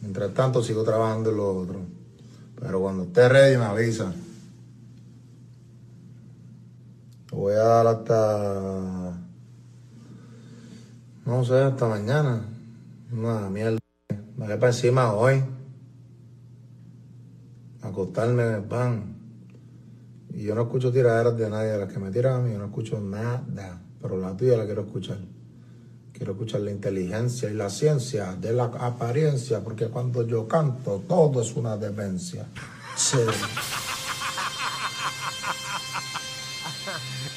Mientras 0.00 0.32
tanto 0.32 0.62
sigo 0.62 0.84
trabajando 0.84 1.30
en 1.30 1.36
lo 1.36 1.56
otro. 1.58 1.80
Pero 2.60 2.80
cuando 2.80 3.02
esté 3.04 3.28
ready 3.28 3.56
me 3.56 3.64
avisa. 3.64 4.12
Voy 7.46 7.54
a 7.54 7.62
dar 7.62 7.86
hasta. 7.86 9.20
No 11.24 11.44
sé, 11.44 11.54
hasta 11.54 11.86
mañana. 11.86 12.44
Una 13.12 13.48
mierda. 13.48 13.78
Me 14.36 14.48
voy 14.48 14.56
para 14.56 14.72
encima 14.72 15.12
hoy. 15.12 15.44
Acostarme 17.82 18.42
en 18.48 18.52
el 18.52 18.64
pan. 18.64 19.16
Y 20.30 20.42
yo 20.42 20.56
no 20.56 20.62
escucho 20.62 20.90
tiraderas 20.90 21.36
de 21.36 21.48
nadie. 21.48 21.70
De 21.70 21.78
las 21.78 21.92
que 21.92 22.00
me 22.00 22.10
tiran 22.10 22.34
a 22.34 22.38
mí, 22.40 22.50
yo 22.50 22.58
no 22.58 22.64
escucho 22.64 23.00
nada. 23.00 23.80
Pero 24.02 24.16
la 24.16 24.36
tuya 24.36 24.56
la 24.56 24.64
quiero 24.64 24.82
escuchar. 24.82 25.18
Quiero 26.12 26.32
escuchar 26.32 26.62
la 26.62 26.72
inteligencia 26.72 27.48
y 27.48 27.54
la 27.54 27.70
ciencia 27.70 28.34
de 28.34 28.54
la 28.54 28.64
apariencia. 28.64 29.62
Porque 29.62 29.86
cuando 29.86 30.26
yo 30.26 30.48
canto, 30.48 31.00
todo 31.06 31.42
es 31.42 31.54
una 31.54 31.76
demencia. 31.76 32.48
Sí. 32.96 33.18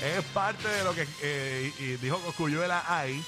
Es 0.03 0.23
parte 0.33 0.67
de 0.67 0.83
lo 0.83 0.93
que 0.93 1.05
eh, 1.21 1.71
y- 1.79 1.83
y 1.83 1.97
dijo 1.97 2.17
Coscuyuela 2.19 2.83
ahí. 2.87 3.23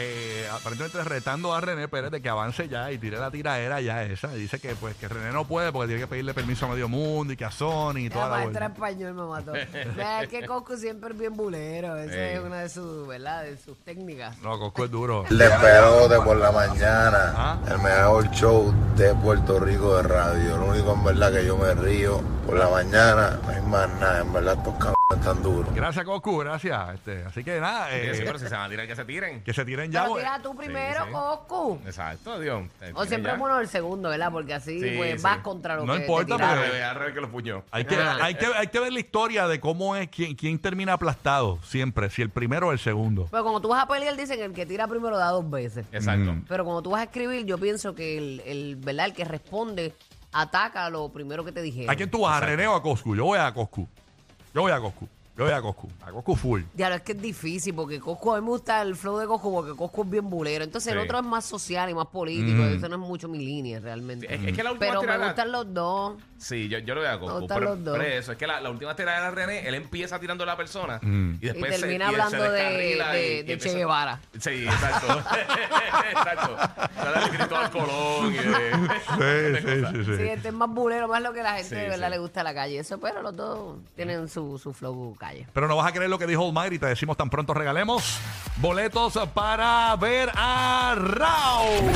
eh, 0.00 0.46
aparentemente 0.52 1.02
retando 1.02 1.52
a 1.52 1.60
René 1.60 1.88
Pérez 1.88 2.12
de 2.12 2.22
que 2.22 2.28
avance 2.28 2.68
ya 2.68 2.92
y 2.92 2.98
tire 2.98 3.18
la 3.18 3.32
tiraera 3.32 3.80
ya 3.80 4.04
esa. 4.04 4.32
Y 4.36 4.38
dice 4.38 4.60
que 4.60 4.76
pues 4.76 4.94
que 4.94 5.08
René 5.08 5.32
no 5.32 5.44
puede 5.44 5.72
porque 5.72 5.88
tiene 5.88 6.02
que 6.02 6.06
pedirle 6.06 6.34
permiso 6.34 6.66
a 6.66 6.68
medio 6.68 6.88
mundo 6.88 7.32
y 7.32 7.36
que 7.36 7.44
a 7.44 7.50
Sony 7.50 7.96
y 8.06 8.08
toda 8.08 8.26
La 8.28 8.30
la 8.30 8.36
maestra 8.44 8.68
vuelta. 8.68 8.86
español 8.86 9.14
me 9.14 9.22
mató. 9.24 9.52
Vea, 9.96 10.22
es 10.22 10.28
que 10.28 10.46
Coscu 10.46 10.76
siempre 10.76 11.10
es 11.14 11.18
bien 11.18 11.34
bulero. 11.36 11.96
Esa 11.96 12.14
Ey. 12.14 12.36
es 12.36 12.40
una 12.44 12.60
de 12.60 12.68
sus, 12.68 13.08
¿verdad? 13.08 13.42
De 13.42 13.56
sus 13.58 13.76
técnicas. 13.78 14.38
No, 14.38 14.56
Coscu 14.60 14.84
es 14.84 14.90
duro. 14.92 15.24
El 15.28 15.36
despelote 15.36 16.20
por 16.20 16.36
la 16.36 16.52
mañana. 16.52 17.34
Ah. 17.36 17.58
El 17.68 17.78
mejor 17.80 18.30
show 18.30 18.72
de 18.96 19.12
Puerto 19.16 19.58
Rico 19.58 19.96
de 19.96 20.04
radio. 20.04 20.58
Lo 20.58 20.66
único 20.66 20.92
en 20.92 21.02
verdad 21.02 21.32
que 21.32 21.44
yo 21.44 21.56
me 21.58 21.74
río 21.74 22.20
por 22.46 22.56
la 22.56 22.68
mañana. 22.68 23.40
No 23.42 23.48
hay 23.48 23.62
más 23.62 23.88
nada. 23.98 24.20
En 24.20 24.32
verdad, 24.32 24.54
estos 24.58 24.74
están 25.16 25.42
duros. 25.42 25.74
Gracias, 25.74 26.04
Coscu, 26.04 26.36
gracias. 26.38 26.94
Este, 26.94 27.24
así 27.24 27.42
que 27.42 27.58
nada, 27.60 27.90
eh, 27.96 28.14
Sí, 28.14 28.22
pero 28.26 28.38
si 28.38 28.46
se 28.46 28.54
van 28.54 28.64
a 28.64 28.68
tirar, 28.68 28.86
que 28.86 28.94
se 28.94 29.04
tiren. 29.06 29.42
que 29.42 29.54
se 29.54 29.64
tiren 29.64 29.90
ya. 29.90 30.02
Pero 30.02 30.12
pues. 30.12 30.24
tira 30.24 30.42
tú 30.42 30.54
primero, 30.54 31.04
sí. 31.06 31.12
Coscu. 31.12 31.78
Exacto, 31.86 32.38
Dios. 32.38 32.64
Te 32.78 32.92
O 32.92 33.04
siempre 33.06 33.32
es 33.32 33.38
bueno 33.38 33.58
el 33.58 33.68
segundo, 33.68 34.10
¿verdad? 34.10 34.30
Porque 34.30 34.52
así 34.54 34.78
Sí, 34.80 34.96
pues 34.96 35.16
sí. 35.20 35.22
vas 35.22 35.38
contra 35.38 35.76
lo 35.76 35.86
No 35.86 35.94
que 35.94 36.00
importa, 36.00 36.26
te 36.26 36.32
Al 36.34 36.38
tiraron. 36.50 36.64
revés, 36.64 36.82
al 36.84 36.94
revés 36.96 37.14
que 37.14 37.20
los 37.22 37.30
puñó. 37.30 37.64
Hay 37.70 37.84
que, 37.86 37.96
hay, 37.96 38.34
que, 38.34 38.46
hay 38.46 38.66
que 38.66 38.80
ver 38.80 38.92
la 38.92 39.00
historia 39.00 39.48
de 39.48 39.60
cómo 39.60 39.96
es 39.96 40.08
quién, 40.08 40.34
quién 40.34 40.58
termina 40.58 40.92
aplastado 40.92 41.58
siempre, 41.62 42.10
si 42.10 42.20
el 42.22 42.30
primero 42.30 42.68
o 42.68 42.72
el 42.72 42.78
segundo. 42.78 43.28
Pero 43.30 43.42
cuando 43.44 43.60
tú 43.62 43.68
vas 43.68 43.82
a 43.82 43.88
pelear, 43.88 44.14
dicen 44.16 44.36
que 44.38 44.44
el 44.44 44.52
que 44.52 44.66
tira 44.66 44.86
primero 44.88 45.16
da 45.16 45.30
dos 45.30 45.48
veces. 45.48 45.86
Exacto. 45.90 46.32
Mm. 46.34 46.44
Pero 46.48 46.64
cuando 46.64 46.82
tú 46.82 46.90
vas 46.90 47.00
a 47.00 47.04
escribir, 47.04 47.46
yo 47.46 47.56
pienso 47.56 47.94
que 47.94 48.18
el, 48.18 48.42
el, 48.44 48.76
¿verdad? 48.76 49.06
el 49.06 49.14
que 49.14 49.24
responde 49.24 49.94
ataca 50.32 50.90
lo 50.90 51.08
primero 51.08 51.44
que 51.46 51.52
te 51.52 51.62
dijeron. 51.62 51.90
¿A 51.90 51.96
quién 51.96 52.10
tú 52.10 52.20
vas? 52.20 52.42
¿A 52.42 52.44
René 52.44 52.66
o 52.66 52.74
a 52.74 52.82
Coscu? 52.82 53.16
Yo 53.16 53.24
voy 53.24 53.38
a 53.38 53.50
Coscu. 53.54 53.88
Yo 54.58 54.62
voy 54.62 54.72
a 54.72 54.80
Coscu. 54.80 55.17
Yo 55.38 55.44
voy 55.44 55.52
a 55.52 55.62
Coscu. 55.62 55.88
A 56.04 56.10
Coscu 56.10 56.34
full. 56.34 56.62
Ya, 56.74 56.92
es 56.92 57.02
que 57.02 57.12
es 57.12 57.22
difícil 57.22 57.72
porque 57.72 58.00
Coscu, 58.00 58.32
a 58.34 58.40
mí 58.40 58.42
me 58.42 58.48
gusta 58.50 58.82
el 58.82 58.96
flow 58.96 59.18
de 59.18 59.26
Coscu 59.26 59.52
porque 59.52 59.76
Coscu 59.76 60.02
es 60.02 60.10
bien 60.10 60.28
bulero. 60.28 60.64
Entonces 60.64 60.92
el 60.92 60.98
Sí. 60.98 61.04
otro 61.04 61.18
es 61.20 61.24
más 61.24 61.44
social 61.44 61.88
y 61.88 61.94
más 61.94 62.06
político. 62.08 62.60
Mm. 62.62 62.76
Eso 62.76 62.88
no 62.88 62.96
es 62.96 63.00
mucho 63.08 63.28
mi 63.28 63.38
línea 63.38 63.78
realmente. 63.78 64.26
Es, 64.34 64.42
es 64.44 64.56
que 64.56 64.62
la 64.64 64.72
última 64.72 64.88
Pero 64.90 65.00
me 65.02 65.06
tirada. 65.06 65.26
gustan 65.26 65.52
los 65.52 65.72
dos. 65.72 66.16
Sí, 66.38 66.68
yo, 66.68 66.78
yo 66.80 66.94
lo 66.94 67.00
veo 67.02 67.10
a 67.10 67.14
Me 67.14 67.18
Goku. 67.20 67.38
gustan 67.40 67.58
Pero, 67.58 67.70
los 67.74 67.84
dos. 67.84 67.98
pero 67.98 68.10
eso, 68.10 68.32
es 68.32 68.38
que 68.38 68.46
la, 68.46 68.60
la 68.60 68.70
última 68.70 68.94
tirada 68.96 69.24
de 69.24 69.30
René, 69.32 69.68
él 69.68 69.74
empieza 69.74 70.18
tirando 70.20 70.42
a 70.44 70.46
la 70.46 70.56
persona 70.56 70.98
Mm. 71.02 71.34
y 71.40 71.46
después 71.46 71.70
Y 71.70 71.74
se- 71.74 71.80
termina 71.80 72.04
y 72.06 72.08
él 72.08 72.14
se 72.16 72.20
hablando 72.22 72.44
de- 72.52 72.58
descarrila 72.62 73.12
de- 73.12 73.20
de 73.20 73.38
empieza- 73.52 73.68
Che 73.68 73.74
Guevara. 73.76 74.20
Sí, 74.40 74.50
exacto. 74.66 75.06
exacto. 76.10 76.56
Sale 76.96 77.24
el 77.24 77.30
grito 77.38 77.56
al 77.56 77.70
Colón 77.70 78.34
y 78.34 78.36
de. 78.36 78.72
Sí, 79.18 79.62
sí, 79.62 79.84
sí, 79.92 80.04
sí. 80.04 80.16
Sí, 80.16 80.22
este 80.28 80.48
es 80.48 80.54
más 80.54 80.68
bulero, 80.68 81.08
más 81.08 81.22
lo 81.22 81.32
que 81.32 81.42
la 81.42 81.54
gente 81.54 81.68
Sí, 81.68 81.74
de 81.76 81.88
verdad 81.88 82.06
sí. 82.08 82.12
le 82.12 82.18
gusta 82.18 82.40
a 82.40 82.44
la 82.44 82.54
calle. 82.54 82.78
Eso, 82.78 82.98
pero 82.98 83.22
los 83.22 83.36
dos 83.36 83.76
tienen 83.96 84.28
su, 84.28 84.58
su 84.58 84.72
flow 84.72 85.16
calle. 85.28 85.46
Pero 85.52 85.68
no 85.68 85.76
vas 85.76 85.86
a 85.86 85.92
creer 85.92 86.08
lo 86.10 86.18
que 86.18 86.26
dijo 86.26 86.44
Almighty. 86.46 86.78
Te 86.78 86.86
decimos 86.86 87.16
tan 87.16 87.28
pronto 87.30 87.52
regalemos 87.54 88.18
boletos 88.56 89.16
para 89.34 89.94
ver 89.96 90.30
a 90.34 90.94
Raúl. 90.96 91.90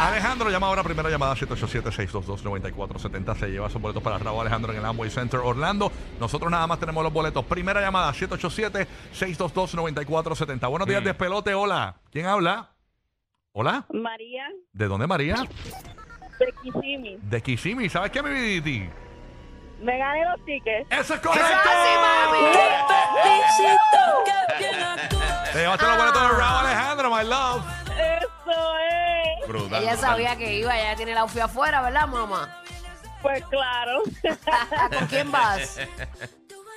Alejandro, 0.00 0.50
llama 0.50 0.66
ahora. 0.68 0.82
Primera 0.82 1.08
llamada 1.10 1.34
787-622-9470. 1.36 3.36
Se 3.38 3.46
lleva 3.48 3.68
esos 3.68 3.80
boletos 3.80 4.02
para 4.02 4.18
Raúl 4.18 4.40
Alejandro 4.40 4.72
en 4.72 4.78
el 4.78 4.84
Amway 4.84 5.10
Center 5.10 5.38
Orlando. 5.40 5.92
Nosotros 6.18 6.50
nada 6.50 6.66
más 6.66 6.80
tenemos 6.80 7.04
los 7.04 7.12
boletos. 7.12 7.44
Primera 7.44 7.80
llamada 7.80 8.12
787-622-9470. 8.12 10.68
Buenos 10.68 10.88
días, 10.88 11.02
Mm. 11.02 11.04
despelote. 11.04 11.54
Hola. 11.54 11.96
¿Quién 12.10 12.26
habla? 12.26 12.70
Hola. 13.52 13.84
María 13.92 14.44
¿De 14.72 14.86
dónde, 14.86 15.06
María? 15.06 15.36
de 16.38 16.52
Kissimmee. 16.62 17.18
De 17.22 17.42
Kissimmee. 17.42 17.88
¿Sabes 17.90 18.10
qué, 18.10 18.22
mi 18.22 18.30
viditi? 18.30 18.88
Me 19.80 19.96
gané 19.96 20.24
los 20.24 20.44
tickets. 20.44 20.90
¡Eso 20.90 21.14
es 21.14 21.20
correcto! 21.20 21.70
Te 25.52 25.58
llevaste 25.58 25.86
los 25.86 25.96
boletos 25.96 26.22
de 26.22 26.28
Raúl 26.28 26.66
Alejandro, 26.66 27.10
my 27.10 27.24
love. 27.24 27.64
Eso 27.86 28.76
es. 28.78 29.48
Brutal. 29.48 29.82
Ella 29.82 29.96
sabía 29.96 30.36
que 30.36 30.54
iba, 30.54 30.78
ella 30.78 30.94
tiene 30.96 31.14
la 31.14 31.22
outfit 31.22 31.42
afuera, 31.42 31.82
¿verdad, 31.82 32.06
mamá? 32.06 32.62
Pues 33.22 33.44
claro. 33.46 34.02
¿Con 34.98 35.06
quién 35.08 35.32
vas? 35.32 35.78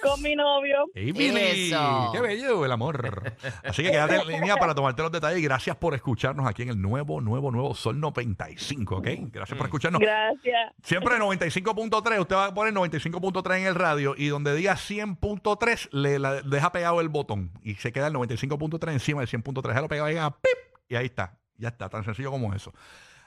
Con 0.04 0.22
mi 0.22 0.36
novio. 0.36 0.86
Hey, 0.94 1.12
Billy. 1.12 1.72
Eso. 1.72 2.10
Qué 2.14 2.20
bello 2.22 2.66
el 2.66 2.72
amor. 2.72 3.34
Así 3.64 3.84
que 3.84 3.92
quédate 3.92 4.16
en 4.18 4.28
línea 4.28 4.56
para 4.58 4.76
tomarte 4.76 5.02
los 5.02 5.12
detalles. 5.12 5.40
Y 5.40 5.44
gracias 5.44 5.76
por 5.78 5.94
escucharnos 5.96 6.46
aquí 6.48 6.64
en 6.64 6.70
el 6.70 6.82
nuevo, 6.82 7.22
nuevo, 7.22 7.52
nuevo 7.52 7.74
Sol 7.74 8.00
95, 8.00 8.98
¿ok? 8.98 9.08
Gracias 9.32 9.58
por 9.58 9.68
escucharnos. 9.68 10.02
Gracias. 10.02 10.74
Siempre 10.84 11.18
95.3, 11.18 12.20
usted 12.22 12.36
va 12.36 12.46
a 12.48 12.54
poner 12.54 12.74
95.3 12.74 13.58
en 13.60 13.66
el 13.68 13.76
radio 13.76 14.14
y 14.18 14.28
donde 14.28 14.54
diga 14.56 14.74
100.3 14.76 15.90
le 15.92 16.20
la- 16.20 16.42
deja 16.42 16.72
pegado 16.72 17.02
el 17.02 17.10
botón 17.10 17.52
y 17.64 17.76
se 17.76 17.92
queda 17.92 18.08
el 18.08 18.14
95.3 18.14 18.92
encima 18.92 19.22
del 19.22 19.30
100.3. 19.30 19.68
Déjalo 19.68 19.88
pegado 19.88 20.08
ahí, 20.08 20.18
haga 20.18 20.32
pip, 20.32 20.58
y 20.90 20.96
ahí 20.96 21.06
está. 21.06 21.38
Ya 21.58 21.70
está, 21.70 21.88
tan 21.90 22.04
sencillo 22.04 22.32
como 22.32 22.54
eso. 22.54 22.74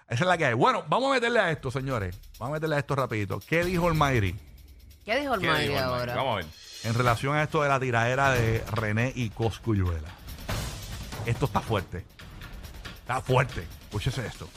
Esa 0.08 0.24
es 0.24 0.28
la 0.28 0.36
que 0.38 0.44
hay. 0.46 0.54
Bueno, 0.54 0.84
vamos 0.88 1.10
a 1.10 1.14
meterle 1.14 1.40
a 1.40 1.50
esto, 1.50 1.70
señores. 1.70 2.20
Vamos 2.38 2.52
a 2.52 2.54
meterle 2.54 2.76
a 2.76 2.78
esto 2.80 2.94
rapidito. 2.94 3.40
¿Qué 3.48 3.64
dijo 3.64 3.88
el 3.88 3.94
Mayri 3.94 4.36
¿Qué 5.04 5.20
dijo 5.20 5.34
el 5.34 5.40
¿Qué 5.40 5.46
Mayri 5.48 5.74
ahora? 5.76 6.14
Vamos 6.16 6.32
a 6.32 6.36
ver. 6.36 6.46
En 6.86 6.94
relación 6.94 7.34
a 7.34 7.42
esto 7.42 7.62
de 7.62 7.68
la 7.68 7.80
tiradera 7.80 8.30
de 8.30 8.62
René 8.72 9.12
y 9.14 9.30
Coscuyuela? 9.30 10.08
Esto 11.26 11.46
está 11.46 11.60
fuerte. 11.60 12.04
Está 13.00 13.20
fuerte. 13.20 13.66
Escúchese 13.84 14.26
esto. 14.26 14.48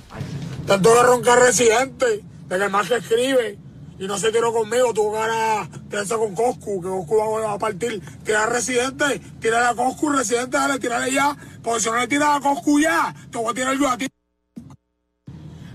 Tanto 0.68 0.94
de 0.94 1.04
roncar 1.04 1.40
residente, 1.40 2.24
de 2.48 2.58
que 2.58 2.64
el 2.64 2.70
más 2.70 2.88
que 2.88 2.98
escribe 2.98 3.58
y 3.98 4.08
no 4.08 4.18
se 4.18 4.32
tiró 4.32 4.54
conmigo, 4.54 4.94
tuvo 4.94 5.18
ahora 5.18 5.68
tirarse 5.90 6.16
con 6.16 6.34
Coscu, 6.36 6.82
que 6.82 6.88
Coscu 6.88 7.18
va 7.18 7.54
a 7.54 7.60
partir. 7.60 8.02
Tirar 8.24 8.50
residente, 8.50 9.20
tirar 9.42 9.66
a 9.66 9.76
Coscu, 9.76 10.10
residente, 10.10 10.58
dale, 10.58 10.80
tirarle 10.80 11.12
ya, 11.12 11.36
porque 11.64 11.82
si 11.82 11.90
no 11.90 11.98
le 11.98 12.08
tiras 12.08 12.38
a 12.38 12.40
Coscu 12.40 12.80
ya, 12.80 13.14
te 13.30 13.38
voy 13.38 13.52
a 13.52 13.54
tirar 13.54 13.78
yo 13.78 13.90
a 13.90 13.98
ti. 13.98 14.08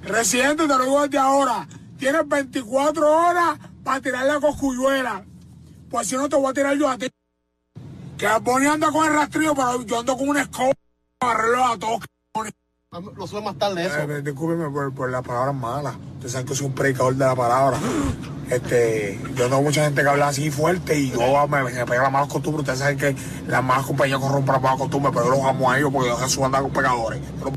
Residente, 0.05 0.63
te 0.63 0.69
lo 0.69 0.85
digo 0.85 1.03
desde 1.03 1.19
ahora, 1.19 1.67
tienes 1.99 2.27
24 2.27 3.11
horas 3.11 3.59
para 3.83 4.01
tirarle 4.01 4.33
a 4.33 4.41
Coscuyuela, 4.41 5.25
pues 5.95 6.09
si 6.09 6.17
no 6.17 6.29
te 6.29 6.35
voy 6.35 6.51
a 6.51 6.53
tirar 6.53 6.77
yo 6.77 6.89
a 6.89 6.99
ti. 6.99 7.09
Que 8.19 8.27
Bonnie 8.43 8.67
anda 8.67 8.91
con 8.91 9.07
el 9.07 9.15
rastrillo, 9.15 9.55
pero 9.55 9.81
yo 9.83 10.01
ando 10.01 10.17
con 10.17 10.29
una 10.29 10.43
escoba 10.43 10.73
para 11.21 11.33
agarrarlo 11.35 11.65
a 11.67 11.79
todos. 11.79 12.01
Lo 13.17 13.27
sube 13.29 13.43
más 13.43 13.57
tarde 13.57 13.87
eso. 13.87 13.97
Eh, 14.01 14.23
discúlpeme 14.23 14.69
por, 14.71 14.93
por 14.93 15.11
las 15.13 15.23
palabras 15.23 15.55
malas. 15.55 15.95
Ustedes 16.15 16.33
saben 16.33 16.49
que 16.49 16.55
soy 16.57 16.67
un 16.67 16.75
predicador 16.75 17.15
de 17.15 17.25
la 17.25 17.37
palabra. 17.37 17.79
Este, 18.51 19.21
yo 19.37 19.45
tengo 19.49 19.63
mucha 19.63 19.85
gente 19.85 20.03
que 20.03 20.09
habla 20.09 20.29
así 20.29 20.51
fuerte 20.51 20.99
y 20.99 21.11
yo 21.13 21.47
me, 21.47 21.63
me 21.63 21.87
pega 21.87 22.03
las 22.03 22.13
malas 22.13 22.29
costumbres. 22.29 22.63
Ustedes 22.63 22.81
saben 22.81 22.99
que 22.99 23.17
las 23.47 23.63
malas 23.63 23.87
compañías 23.87 24.19
corrompen 24.19 24.53
las 24.53 24.63
malas 24.63 24.79
costumbres, 24.79 25.15
pero 25.15 25.27
yo 25.27 25.31
los 25.41 25.45
amo 25.49 25.71
a 25.71 25.79
ellos 25.79 25.91
porque 25.93 26.09
yo 26.09 26.17
Jesús 26.17 26.43
anda 26.43 26.61
con 26.61 26.73
pecadores. 26.73 27.21
Pero- 27.39 27.53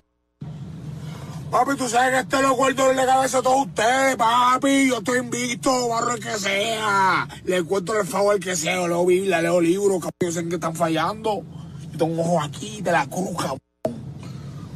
Papi, 1.51 1.77
tú 1.77 1.88
sabes 1.88 2.12
que 2.12 2.20
este 2.20 2.42
loco 2.42 2.68
el 2.68 2.75
dolor 2.75 2.96
de 2.96 3.06
cabeza 3.06 3.38
a 3.38 3.42
todos 3.42 3.68
ustedes, 3.68 4.18
papi. 4.18 4.89
Yo 4.89 4.98
estoy 4.98 5.20
invicto, 5.20 5.88
barro 5.88 6.12
el 6.12 6.20
que 6.22 6.38
sea. 6.38 7.25
Le 7.46 7.63
cuento 7.63 7.98
el 7.98 8.06
favor 8.06 8.34
al 8.34 8.39
que 8.42 8.56
sea. 8.58 8.75
Yo 8.75 8.88
leo 8.88 9.06
Biblia, 9.06 9.42
leo 9.42 9.62
libros, 9.62 10.00
cabrón. 10.00 10.12
Yo 10.20 10.32
sé 10.32 10.48
que 10.50 10.56
están 10.56 10.75
fallando. 10.75 11.44
Yo 11.92 11.98
tengo 11.98 12.13
un 12.13 12.20
ojo 12.20 12.42
aquí 12.42 12.82
de 12.82 12.92
la 12.92 13.08
cruz, 13.08 13.38
cabrón. 13.38 13.62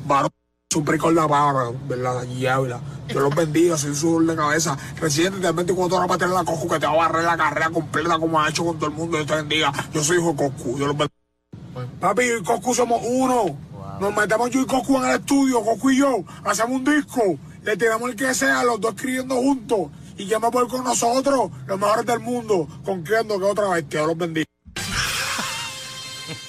Varón, 0.06 0.30
un 0.74 0.86
de 0.86 0.98
la 1.14 1.28
palabra, 1.28 1.78
¿verdad? 1.90 2.24
Y 2.24 2.46
habla. 2.46 2.80
Dios 3.08 3.22
los 3.22 3.36
bendiga, 3.36 3.78
soy 3.78 3.94
su 3.94 4.14
dolor 4.14 4.30
de 4.30 4.36
cabeza. 4.38 4.78
Residente 4.96 5.40
de 5.40 5.52
24 5.52 5.98
horas 5.98 6.08
para 6.08 6.20
tener 6.20 6.34
la 6.34 6.46
cojo 6.46 6.70
que 6.70 6.80
te 6.80 6.86
va 6.86 6.94
a 6.94 6.96
barrer 6.96 7.26
la 7.26 7.36
carrera 7.36 7.70
completa 7.70 8.18
como 8.18 8.40
ha 8.40 8.48
hecho 8.48 8.64
con 8.64 8.78
todo 8.78 8.90
el 8.90 8.96
mundo. 8.96 9.18
Dios 9.18 9.28
te 9.28 9.36
bendiga. 9.36 9.74
Yo 9.94 10.02
soy 10.02 10.20
hijo 10.20 10.32
de 10.32 10.38
Coscu. 10.38 10.78
Dios 10.78 10.88
los 10.88 10.98
bendiga. 10.98 11.92
Papi, 12.00 12.28
yo 12.30 12.38
y 12.38 12.44
Coscu 12.44 12.74
somos 12.74 13.02
uno. 13.06 13.58
Nos 14.02 14.16
metemos 14.16 14.50
yo 14.50 14.62
y 14.62 14.66
Coscu 14.66 14.98
en 14.98 15.06
el 15.12 15.20
estudio, 15.20 15.64
Coscu 15.64 15.92
y 15.92 15.98
yo. 16.00 16.24
Hacemos 16.44 16.72
un 16.78 16.84
disco. 16.84 17.22
Le 17.62 17.78
tiramos 17.78 18.10
el 18.10 18.16
que 18.16 18.34
sea, 18.34 18.64
los 18.64 18.82
dos 18.82 18.96
escribiendo 18.96 19.36
juntos. 19.36 19.92
Y 20.18 20.28
quién 20.28 20.42
va 20.44 20.48
a 20.48 20.52
poder 20.52 20.68
con 20.70 20.84
nosotros, 20.84 21.52
los 21.68 21.80
mejores 21.80 22.04
del 22.08 22.20
mundo. 22.20 22.68
Con 22.84 23.04
quién 23.04 23.28
que 23.28 23.34
otra 23.36 23.70
vez. 23.70 23.84
Que 23.84 23.98
Dios 23.98 24.08
los 24.08 24.18
bendiga. 24.18 24.46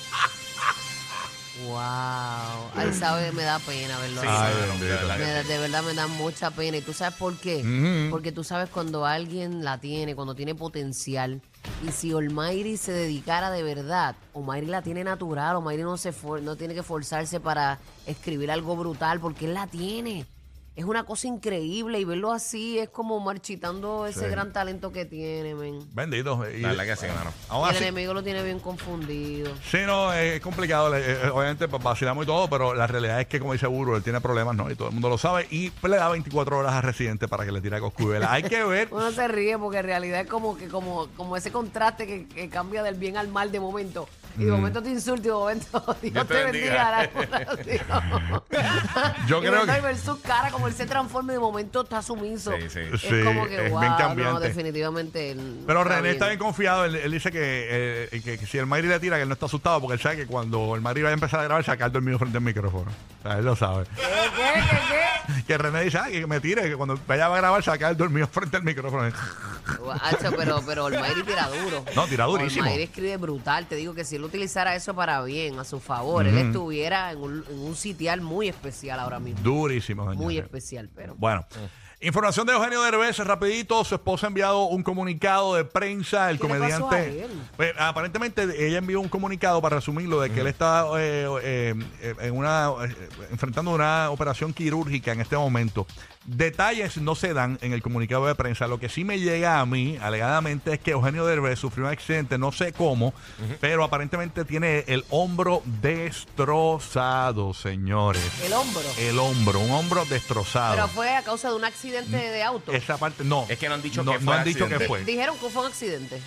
Wow. 1.66 1.78
Ay, 2.74 2.92
sabe, 2.92 3.30
me 3.32 3.42
da 3.44 3.58
pena 3.60 3.96
verlo 3.98 4.20
Sí. 4.20 4.26
Ay, 4.28 4.52
de 4.80 4.86
verdad 4.88 5.18
Me 5.18 5.24
da- 5.24 5.42
de 5.44 5.58
verdad 5.58 5.82
me 5.84 5.94
da 5.94 6.06
mucha 6.08 6.50
pena. 6.50 6.76
¿Y 6.78 6.80
tú 6.80 6.92
sabes 6.92 7.14
por 7.18 7.36
qué? 7.36 8.08
Porque 8.10 8.32
tú 8.32 8.42
sabes 8.44 8.68
cuando 8.70 9.06
alguien 9.06 9.62
la 9.62 9.78
tiene, 9.78 10.14
cuando 10.14 10.34
tiene 10.34 10.54
potencial. 10.54 11.40
Y 11.82 11.90
si 11.90 12.12
Olmairi 12.12 12.76
se 12.76 12.92
dedicara 12.92 13.50
de 13.50 13.64
verdad, 13.64 14.14
Olmairi 14.34 14.66
la 14.66 14.82
tiene 14.82 15.02
natural, 15.02 15.56
Olmairi 15.56 15.82
no, 15.82 15.96
se 15.96 16.14
no 16.42 16.54
tiene 16.54 16.74
que 16.74 16.84
forzarse 16.84 17.40
para 17.40 17.80
escribir 18.06 18.52
algo 18.52 18.76
brutal, 18.76 19.18
porque 19.18 19.46
él 19.46 19.54
la 19.54 19.66
tiene. 19.66 20.24
Es 20.74 20.86
una 20.86 21.04
cosa 21.04 21.28
increíble 21.28 22.00
y 22.00 22.04
verlo 22.06 22.32
así 22.32 22.78
es 22.78 22.88
como 22.88 23.20
marchitando 23.20 24.06
ese 24.06 24.20
Sí. 24.20 24.26
gran 24.30 24.54
talento 24.54 24.90
que 24.90 25.04
tiene, 25.04 25.54
men. 25.54 25.80
Bendito. 25.92 26.42
Y- 26.50 26.60
La 26.60 26.68
verdad 26.70 26.84
que 26.86 26.96
sí, 26.96 27.06
aún 27.50 27.68
el 27.68 27.74
así- 27.74 27.84
enemigo 27.84 28.14
lo 28.14 28.22
tiene 28.22 28.42
bien 28.42 28.58
confundido. 28.58 29.52
Sí, 29.70 29.78
no, 29.84 30.10
es 30.14 30.40
complicado. 30.40 30.88
le- 30.88 31.12
eh, 31.12 31.28
obviamente 31.30 31.68
pues, 31.68 31.82
vacilamos 31.82 32.24
y 32.24 32.26
todo, 32.26 32.48
pero 32.48 32.72
la 32.72 32.86
realidad 32.86 33.20
es 33.20 33.26
que, 33.26 33.38
como 33.38 33.52
dice 33.52 33.66
Burro, 33.66 33.96
él 33.96 34.02
tiene 34.02 34.22
problemas, 34.22 34.56
¿no? 34.56 34.70
Y 34.70 34.74
todo 34.74 34.88
el 34.88 34.94
mundo 34.94 35.10
lo 35.10 35.18
sabe. 35.18 35.46
Y 35.50 35.70
le 35.82 35.96
da 35.96 36.08
24 36.08 36.56
horas 36.58 36.72
a 36.72 36.80
Residente 36.80 37.28
para 37.28 37.44
que 37.44 37.52
le 37.52 37.60
tire 37.60 37.76
a 37.76 37.80
Coscubela. 37.80 38.32
Hay 38.32 38.42
que 38.42 38.64
ver. 38.64 38.88
Uno 38.92 39.12
se 39.12 39.28
ríe 39.28 39.58
porque 39.58 39.78
en 39.80 39.84
realidad 39.84 40.20
es 40.22 40.26
como 40.26 40.56
que 40.56 40.68
como, 40.68 41.08
como 41.18 41.36
ese 41.36 41.52
contraste 41.52 42.06
que, 42.06 42.26
que 42.28 42.48
cambia 42.48 42.82
del 42.82 42.94
bien 42.94 43.18
al 43.18 43.28
mal 43.28 43.52
de 43.52 43.60
momento. 43.60 44.08
Y 44.38 44.44
de 44.44 44.50
Mm. 44.50 44.54
momento 44.54 44.82
te 44.82 44.88
insulta 44.90 45.20
y 45.26 45.28
de 45.28 45.32
momento 45.32 45.96
Dios, 46.02 46.26
te 46.26 46.34
te 46.34 46.44
bendiga. 46.44 47.08
bendiga. 47.14 47.92
Yo 49.26 49.38
Y 49.42 49.46
creo 49.46 49.66
que- 49.66 49.80
ver 49.80 49.98
su 49.98 50.20
cara 50.20 50.50
como 50.50 50.68
él 50.68 50.74
se 50.74 50.86
transforma 50.86 51.32
y 51.32 51.36
de 51.36 51.40
momento 51.40 51.82
está 51.82 52.00
sumiso. 52.02 52.52
Sí, 52.52 52.68
sí. 52.70 52.80
Es 52.92 53.00
Sí, 53.00 53.22
como 53.24 53.46
que 53.46 53.66
es 53.66 53.70
wow, 53.72 53.80
bien 53.80 54.28
no, 54.32 54.40
definitivamente. 54.40 55.30
él 55.32 55.60
Pero 55.66 55.84
René 55.84 56.10
está 56.12 56.26
bien 56.28 56.38
confiado. 56.38 56.84
Él, 56.84 56.96
él 56.96 57.10
dice 57.12 57.30
que, 57.30 58.08
eh, 58.12 58.20
que, 58.22 58.38
que 58.38 58.46
si 58.46 58.58
el 58.58 58.66
Mayri 58.66 58.88
le 58.88 58.98
tira, 59.00 59.16
que 59.16 59.22
él 59.22 59.28
no 59.28 59.34
está 59.34 59.46
asustado 59.46 59.80
porque 59.80 59.94
él 59.94 60.00
sabe 60.00 60.16
que 60.16 60.26
cuando 60.26 60.74
el 60.74 60.80
Mayri 60.80 61.02
vaya 61.02 61.12
a 61.12 61.14
empezar 61.14 61.40
a 61.40 61.44
grabar, 61.44 61.64
sacar 61.64 61.90
dormido 61.92 62.18
frente 62.18 62.38
al 62.38 62.44
micrófono. 62.44 62.90
O 63.24 63.28
sea, 63.28 63.38
él 63.38 63.44
lo 63.44 63.54
sabe. 63.56 63.84
¿Qué, 63.96 64.02
qué, 64.02 65.34
qué? 65.36 65.44
Que 65.46 65.58
René 65.58 65.82
dice, 65.84 65.98
ah, 65.98 66.08
que 66.10 66.26
me 66.26 66.40
tire, 66.40 66.62
que 66.62 66.76
cuando 66.76 66.98
vaya 67.06 67.26
a 67.26 67.36
grabar, 67.36 67.62
sacar 67.62 67.96
dormido 67.96 68.26
frente 68.28 68.56
al 68.56 68.62
micrófono. 68.64 69.10
Guacho, 69.78 70.32
pero, 70.36 70.62
pero 70.66 70.84
Olmairi 70.84 71.22
tira 71.22 71.48
duro. 71.48 71.84
No, 71.94 72.06
tira 72.06 72.24
durísimo. 72.24 72.62
Olmairi 72.64 72.84
escribe 72.84 73.16
brutal. 73.16 73.66
Te 73.66 73.76
digo 73.76 73.94
que 73.94 74.04
si 74.04 74.16
él 74.16 74.24
utilizara 74.24 74.74
eso 74.74 74.94
para 74.94 75.22
bien, 75.22 75.58
a 75.58 75.64
su 75.64 75.80
favor, 75.80 76.26
él 76.26 76.38
estuviera 76.38 77.12
en 77.12 77.18
un, 77.18 77.44
en 77.48 77.58
un 77.58 77.76
sitial 77.76 78.20
muy 78.20 78.48
especial 78.48 79.00
ahora 79.00 79.20
mismo. 79.20 79.40
Durísimo, 79.42 80.02
señores. 80.02 80.20
Muy 80.20 80.38
especial, 80.38 80.88
pero. 80.94 81.14
Bueno. 81.16 81.46
Información 82.04 82.44
de 82.48 82.52
Eugenio 82.52 82.82
Derbez, 82.82 83.16
rapidito, 83.18 83.84
su 83.84 83.94
esposa 83.94 84.26
ha 84.26 84.28
enviado 84.28 84.64
un 84.64 84.82
comunicado 84.82 85.54
de 85.54 85.64
prensa, 85.64 86.30
el 86.32 86.40
¿Qué 86.40 86.48
le 86.48 86.58
pasó 86.58 86.74
a 86.74 86.80
comediante. 86.80 87.24
él? 87.26 87.30
Pues, 87.56 87.72
aparentemente 87.78 88.66
ella 88.66 88.78
envió 88.78 89.00
un 89.00 89.08
comunicado 89.08 89.62
para 89.62 89.76
resumirlo 89.76 90.20
de 90.20 90.30
que 90.30 90.40
él 90.40 90.48
está 90.48 90.84
eh, 90.98 91.28
eh, 91.44 91.74
eh, 92.00 92.14
en 92.22 92.36
una 92.36 92.72
eh, 92.84 93.08
enfrentando 93.30 93.70
una 93.70 94.10
operación 94.10 94.52
quirúrgica 94.52 95.12
en 95.12 95.20
este 95.20 95.36
momento. 95.36 95.86
Detalles 96.24 96.98
no 96.98 97.14
se 97.14 97.34
dan 97.34 97.58
en 97.62 97.72
el 97.72 97.82
comunicado 97.82 98.26
de 98.26 98.34
prensa. 98.34 98.68
Lo 98.68 98.78
que 98.78 98.88
sí 98.88 99.04
me 99.04 99.18
llega 99.18 99.60
a 99.60 99.66
mí, 99.66 99.98
alegadamente, 100.00 100.74
es 100.74 100.78
que 100.78 100.92
Eugenio 100.92 101.26
Derbez 101.26 101.58
sufrió 101.58 101.86
un 101.86 101.92
accidente, 101.92 102.38
no 102.38 102.52
sé 102.52 102.72
cómo, 102.72 103.12
pero 103.60 103.82
aparentemente 103.82 104.44
tiene 104.44 104.84
el 104.86 105.04
hombro 105.10 105.62
destrozado, 105.80 107.54
señores. 107.54 108.22
El 108.44 108.52
hombro. 108.52 108.82
El 108.98 109.18
hombro, 109.18 109.60
un 109.60 109.70
hombro 109.72 110.04
destrozado. 110.04 110.74
Pero 110.74 110.88
fue 110.88 111.14
a 111.16 111.22
causa 111.22 111.48
de 111.48 111.56
un 111.56 111.64
accidente 111.64 112.16
de 112.16 112.42
auto. 112.42 112.72
Esa 112.72 112.98
parte, 112.98 113.24
no. 113.24 113.46
Es 113.48 113.58
que 113.58 113.68
no 113.68 113.74
han 113.74 113.82
dicho 113.82 114.04
no, 114.04 114.12
que 114.12 114.24
no 114.24 114.32
han 114.32 114.44
dicho 114.44 114.68
que 114.68 114.80
fue. 114.80 115.04
Dijeron 115.04 115.36
que 115.38 115.48
fue 115.48 115.62
un 115.62 115.68
accidente. 115.68 116.20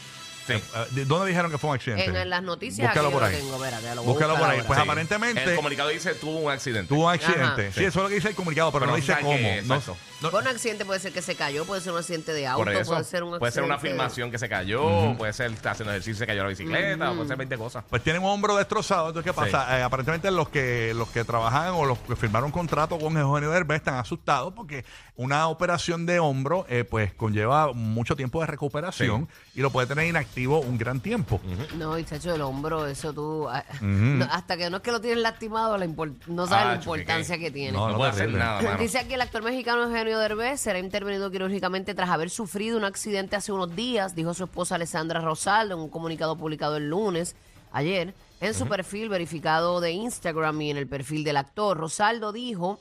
Sí. 0.48 0.54
Eh, 0.54 0.62
¿de 0.92 1.06
¿Dónde 1.06 1.28
dijeron 1.30 1.50
que 1.52 1.58
fue 1.58 1.70
un 1.72 1.76
accidente? 1.76 2.06
En, 2.06 2.16
en 2.16 2.30
las 2.30 2.44
noticias 2.44 2.88
Búscalo 2.90 3.08
aquí 3.08 3.14
por 3.14 3.22
yo 3.24 3.28
ahí. 3.28 3.34
lo 3.34 3.40
tengo. 3.40 3.56
Espérate, 3.66 3.84
lo 3.84 3.90
voy 3.96 4.04
a 4.04 4.14
Búscalo 4.14 4.34
buscar 4.34 4.40
por 4.40 4.50
ahí. 4.50 4.56
ahora. 4.58 4.68
Pues 4.68 4.78
Sí. 4.78 4.84
aparentemente 4.84 5.44
El 5.44 5.56
comunicado 5.56 5.90
dice 5.90 6.14
tuvo 6.16 6.40
un 6.40 6.52
accidente. 6.52 6.88
tuvo 6.88 7.06
un 7.08 7.12
accidente. 7.14 7.68
Ajá. 7.68 7.72
Sí, 7.74 7.84
eso 7.84 8.00
es 8.00 8.04
lo 8.04 8.10
que 8.10 8.16
dice 8.16 8.30
el 8.30 8.36
comunicado, 8.36 8.72
pero, 8.72 8.82
Pero 8.82 8.92
no 8.92 8.92
no 8.92 8.96
dice 8.98 9.12
sabe 9.14 9.24
cómo. 9.24 9.38
qué, 9.38 9.62
No- 9.66 9.76
exacto. 9.76 9.98
no- 10.22 10.30
Fue 10.32 10.42
un 10.42 10.48
accidente, 10.48 10.86
puede 10.86 11.00
ser 11.00 11.12
que 11.14 11.22
se 11.22 11.36
cayó, 11.36 11.66
puede 11.66 11.82
ser 11.82 11.94
un 11.94 12.00
accidente 12.00 12.34
de 12.34 12.48
auto, 12.48 12.64
Por 12.64 12.74
eso, 12.74 12.92
puede 12.92 13.04
ser 13.04 13.24
un 13.24 13.38
puede 13.40 13.52
ser 13.52 13.64
una 13.64 13.76
accidente- 13.76 13.96
filmación 13.98 14.32
que 14.32 14.38
se 14.40 14.50
cayó, 14.50 15.16
puede 15.18 15.34
ser 15.34 15.52
está 15.52 15.72
haciendo 15.72 15.92
ejercicio 15.92 16.14
y 16.14 16.18
se 16.18 16.28
cayó 16.28 16.44
la 16.44 16.50
bicicleta, 16.50 17.12
puede 17.14 17.28
ser 17.28 17.38
20 17.38 17.58
cosas. 17.58 17.84
Pues 17.90 18.04
tienen 18.04 18.22
un 18.24 18.30
hombro 18.30 18.56
destrozado. 18.56 19.08
Entonces, 19.10 19.32
¿qué 19.32 19.36
pasa? 19.36 19.80
Eh, 19.80 19.84
aparentemente 19.84 20.30
los 20.32 20.50
que 20.50 20.94
los 20.96 21.10
que 21.10 21.24
trabajan 21.24 21.70
o 21.74 21.86
los 21.86 21.98
que 22.00 22.16
firmaron 22.16 22.52
contrato 22.52 22.98
con 23.00 23.18
Eugenio 23.18 23.50
Derbez 23.52 23.78
están 23.78 23.96
asustados 23.96 24.54
porque 24.54 24.86
una 25.16 25.48
operación 25.48 26.06
de 26.06 26.20
hombro 26.20 26.66
eh, 26.70 26.84
pues 26.84 27.14
conlleva 27.14 27.72
mucho 27.74 28.16
tiempo 28.16 28.42
de 28.42 28.48
recuperación 28.48 29.28
y 29.54 29.62
lo 29.62 29.70
puede 29.72 29.88
tener 29.88 30.06
inactivo 30.08 30.35
un 30.38 30.78
gran 30.78 31.00
tiempo. 31.00 31.40
No, 31.78 31.98
y 31.98 32.04
chacho, 32.04 32.36
el 32.36 32.42
hombro, 32.42 32.86
eso 32.88 33.14
tú... 33.14 33.48
ah, 33.50 33.64
no, 33.82 34.26
hasta 34.30 34.58
que 34.58 34.70
no 34.70 34.78
es 34.78 34.84
que 34.84 34.92
lo 34.92 35.00
tienes 35.00 35.20
lastimado, 35.20 35.78
la 35.78 35.86
impor- 35.86 36.14
no 36.28 36.46
sabes 36.46 36.66
la 36.66 36.72
Ah, 36.74 36.76
importancia 36.76 37.38
que 37.38 37.52
tiene. 37.52 37.72
No, 37.72 37.90
No, 37.90 37.98
puede 37.98 38.10
hacer 38.12 38.22
terrible. 38.26 38.40
nada, 38.44 38.62
mano. 38.62 38.78
Dice 38.80 39.00
aquí 39.00 39.14
el 39.14 39.22
actor 39.22 39.44
mexicano 39.44 39.84
Eugenio 39.84 40.20
Derbez 40.20 40.60
será 40.60 40.80
intervenido 40.80 41.32
quirúrgicamente 41.32 41.94
tras 41.96 42.10
haber 42.10 42.30
sufrido 42.30 42.78
un 42.78 42.84
accidente 42.84 43.36
hace 43.38 43.52
unos 43.54 43.76
días, 43.76 44.14
dijo 44.16 44.34
su 44.34 44.44
esposa 44.44 44.76
Alessandra 44.76 45.22
Rosaldo 45.22 45.76
en 45.76 45.82
un 45.82 45.90
comunicado 45.90 46.36
publicado 46.36 46.76
el 46.78 46.90
lunes, 46.90 47.36
ayer, 47.72 48.14
en 48.42 48.54
su 48.54 48.68
perfil 48.68 49.08
verificado 49.10 49.80
de 49.80 49.92
Instagram 49.92 50.62
y 50.62 50.72
en 50.72 50.78
el 50.78 50.88
perfil 50.88 51.24
del 51.24 51.38
actor. 51.38 51.78
Rosaldo 51.78 52.32
dijo 52.34 52.80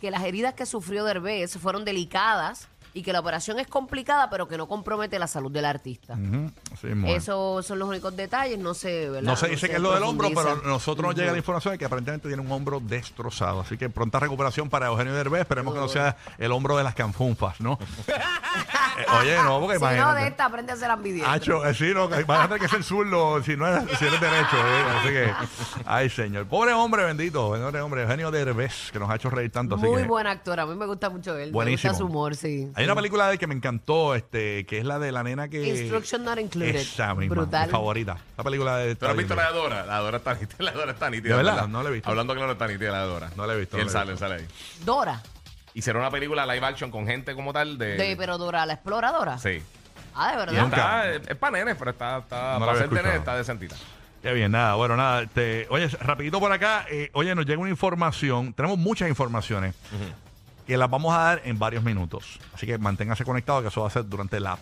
que 0.00 0.10
las 0.10 0.22
heridas 0.24 0.54
que 0.54 0.66
sufrió 0.66 1.04
Derbez 1.04 1.56
fueron 1.58 1.84
delicadas 1.84 2.68
y 2.94 3.02
que 3.02 3.12
la 3.12 3.20
operación 3.20 3.58
es 3.58 3.66
complicada, 3.66 4.28
pero 4.30 4.46
que 4.48 4.56
no 4.58 4.68
compromete 4.68 5.18
la 5.18 5.26
salud 5.26 5.50
del 5.50 5.64
artista. 5.64 6.14
Ujú, 6.14 6.50
así 6.72 6.86
mismo 6.88 7.08
es. 7.08 7.22
Esos 7.22 7.64
son 7.66 7.78
los 7.78 7.88
únicos 7.88 8.14
detalles, 8.16 8.58
no 8.58 8.74
sé, 8.74 9.08
¿verdad? 9.08 9.22
No 9.30 9.36
se 9.36 9.48
dice 9.48 9.68
que 9.68 9.76
es 9.76 9.80
lo 9.80 9.92
del 9.94 10.02
hombro, 10.02 10.28
pero 10.28 10.40
profundiza. 10.42 10.68
nosotros 10.68 11.06
nos 11.06 11.16
llega 11.16 11.32
la 11.32 11.38
información 11.38 11.72
de 11.72 11.78
que 11.78 11.84
aparentemente 11.86 12.28
tiene 12.28 12.42
un 12.42 12.52
hombro 12.52 12.80
destrozado. 12.80 13.60
Así 13.60 13.78
que 13.78 13.88
pronta 13.88 14.20
recuperación 14.20 14.68
para 14.68 14.88
Eugenio 14.88 15.14
Derbez. 15.14 15.40
Esperemos 15.42 15.72
que 15.74 15.80
no 15.80 15.88
sea 15.88 16.16
el 16.38 16.52
hombro 16.52 16.76
de 16.76 16.84
las 16.84 16.94
canfunfas, 16.94 17.60
¿no? 17.60 17.78
Eh, 18.98 19.06
Oye, 19.20 19.36
no, 19.42 19.58
porque 19.58 19.76
Si 19.78 19.82
no, 19.84 19.90
imagínate. 19.90 20.20
de 20.20 20.28
esta 20.28 20.44
aprende 20.44 20.72
a 20.72 20.76
ser 20.76 20.90
ambidiestro. 20.90 21.32
Hacho, 21.32 21.66
eh, 21.66 21.72
sí, 21.74 21.92
no, 21.94 22.10
que 22.10 22.24
vas 22.24 22.40
a 22.40 22.48
tener 22.48 22.60
que 22.60 22.68
ser 22.68 22.84
zurdo 22.84 23.42
si 23.42 23.56
no 23.56 23.66
eres, 23.66 23.84
si 23.98 24.04
eres 24.04 24.20
derecho. 24.20 24.54
eh, 24.54 24.84
Así 24.98 25.08
que, 25.08 25.32
ay, 25.86 26.10
señor. 26.10 26.46
Pobre 26.46 26.74
hombre, 26.74 27.02
bendito. 27.04 27.48
Pobre 27.48 27.80
hombre, 27.80 28.02
Eugenio 28.02 28.30
Derbez, 28.30 28.90
que 28.92 28.98
nos 28.98 29.08
ha 29.08 29.14
hecho 29.16 29.30
reír 29.30 29.50
tanto. 29.50 29.76
así 29.76 29.86
Muy 29.86 30.02
que- 30.02 30.08
buen 30.08 30.26
actor, 30.26 30.60
a 30.60 30.66
mí 30.66 30.74
me 30.74 30.84
gusta 30.84 31.08
mucho 31.08 31.34
él. 31.38 31.52
Buenísimo. 31.52 31.90
Me 31.90 31.98
gusta 31.98 32.04
su 32.06 32.10
humor, 32.12 32.36
sí. 32.36 32.70
Hay 32.74 32.81
una 32.84 32.94
película 32.94 33.26
de 33.26 33.32
él 33.34 33.38
que 33.38 33.46
me 33.46 33.54
encantó, 33.54 34.14
este, 34.14 34.64
que 34.66 34.78
es 34.78 34.84
la 34.84 34.98
de 34.98 35.12
la 35.12 35.22
nena 35.22 35.48
que. 35.48 35.66
Instruction 35.66 36.24
Not 36.24 36.38
Included. 36.38 36.76
Esa 36.76 37.14
misma, 37.14 37.34
Brutal. 37.34 37.66
mi 37.66 37.72
favorita. 37.72 38.16
La 38.36 38.44
película 38.44 38.76
de. 38.78 38.94
¿Tú 38.96 39.06
has 39.06 39.16
visto 39.16 39.34
la 39.34 39.48
de 39.50 39.58
Dora? 39.58 39.86
La 39.86 39.98
de 39.98 40.02
Dora 40.04 40.16
está 40.18 40.34
nítida. 40.34 40.56
La 40.58 40.70
de 40.72 40.76
Dora 40.78 40.92
está 40.92 41.10
nítida. 41.10 41.36
¿De 41.36 41.42
verdad? 41.42 41.68
No 41.68 41.82
la 41.82 41.88
he 41.88 41.92
visto. 41.92 42.08
Hablando 42.08 42.34
claro, 42.34 42.52
está 42.52 42.66
nítida 42.68 42.90
la 42.92 43.02
de 43.02 43.06
Dora. 43.08 43.30
No 43.36 43.46
la 43.46 43.54
he 43.54 43.58
visto, 43.58 43.78
Y 43.78 43.82
no 43.82 43.86
he 43.86 43.90
sale, 43.90 44.12
él 44.12 44.18
sale 44.18 44.34
ahí. 44.36 44.46
Dora. 44.84 45.22
Hicieron 45.74 46.02
una 46.02 46.10
película 46.10 46.44
live 46.46 46.66
action 46.66 46.90
con 46.90 47.06
gente 47.06 47.34
como 47.34 47.52
tal 47.52 47.78
de... 47.78 47.96
De, 47.96 48.14
pero 48.16 48.36
Dora, 48.36 48.66
la 48.66 48.74
exploradora. 48.74 49.38
Sí. 49.38 49.62
Ah, 50.14 50.28
de 50.28 50.34
Y 50.34 50.36
verdad. 50.36 50.62
nunca- 50.62 51.10
Está, 51.14 51.32
es 51.32 51.38
para 51.38 51.58
nenes, 51.58 51.76
pero 51.78 51.90
está, 51.92 52.18
está 52.18 52.52
No 52.58 52.60
la 52.60 52.66
para 52.66 52.78
ser 52.78 52.92
nenes 52.92 53.14
está 53.14 53.36
decentita. 53.36 53.74
Qué 54.20 54.32
bien, 54.34 54.52
nada, 54.52 54.74
bueno, 54.74 54.96
nada. 54.96 55.22
Este, 55.22 55.66
oye, 55.70 55.88
rapidito 55.88 56.38
por 56.38 56.52
acá, 56.52 56.84
eh, 56.90 57.10
oye, 57.14 57.34
nos 57.34 57.46
llega 57.46 57.58
una 57.60 57.70
información, 57.70 58.52
tenemos 58.52 58.76
muchas 58.78 59.08
informaciones 59.08 59.74
que 60.66 60.76
las 60.76 60.88
vamos 60.90 61.14
a 61.14 61.18
dar 61.18 61.42
en 61.44 61.58
varios 61.58 61.82
minutos. 61.84 62.38
Así 62.54 62.66
que 62.66 62.78
manténgase 62.78 63.24
conectado, 63.24 63.62
que 63.62 63.68
eso 63.68 63.80
va 63.82 63.88
a 63.88 63.90
ser 63.90 64.08
durante 64.08 64.38
la... 64.40 64.58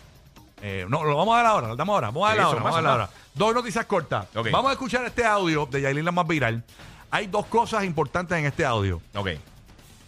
eh, 0.61 0.85
no, 0.89 1.03
lo 1.03 1.15
vamos 1.15 1.33
a 1.33 1.37
dar 1.37 1.45
ahora, 1.47 1.67
lo 1.69 1.75
damos 1.75 1.93
ahora, 1.93 2.07
vamos 2.07 2.29
a 2.29 2.35
dar 2.35 2.39
ahora, 2.45 2.59
vamos 2.63 2.77
a 2.77 2.81
dar 2.81 2.91
ahora. 2.91 3.09
Dos 3.33 3.53
noticias 3.55 3.85
cortas. 3.85 4.25
Ok. 4.35 4.49
Vamos 4.51 4.69
a 4.69 4.73
escuchar 4.73 5.05
este 5.05 5.25
audio 5.25 5.65
de 5.65 5.81
Yailin 5.81 6.05
la 6.05 6.11
más 6.11 6.27
viral. 6.27 6.63
Hay 7.11 7.27
dos 7.27 7.45
cosas 7.47 7.83
importantes 7.83 8.37
en 8.37 8.45
este 8.45 8.65
audio. 8.65 9.01
Ok. 9.15 9.29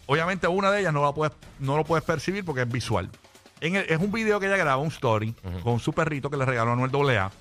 obviamente 0.05 0.47
una 0.47 0.69
de 0.71 0.81
ellas 0.81 0.93
no, 0.93 1.01
la 1.03 1.11
puedes, 1.13 1.33
no 1.59 1.77
lo 1.77 1.83
puedes 1.85 2.03
percibir 2.03 2.43
porque 2.43 2.61
es 2.63 2.69
visual. 2.71 3.09
En 3.61 3.75
el- 3.77 3.89
es 3.89 3.99
un 3.99 4.11
video 4.11 4.39
que 4.39 4.47
ella 4.47 4.57
graba, 4.57 4.77
un 4.77 4.89
story, 4.89 5.33
con 5.63 5.79
su 5.79 5.93
perrito 5.93 6.29
que 6.29 6.35
le 6.37 6.45
regaló 6.45 6.71
a 6.71 6.73
Anuel 6.73 7.17
AA. 7.17 7.31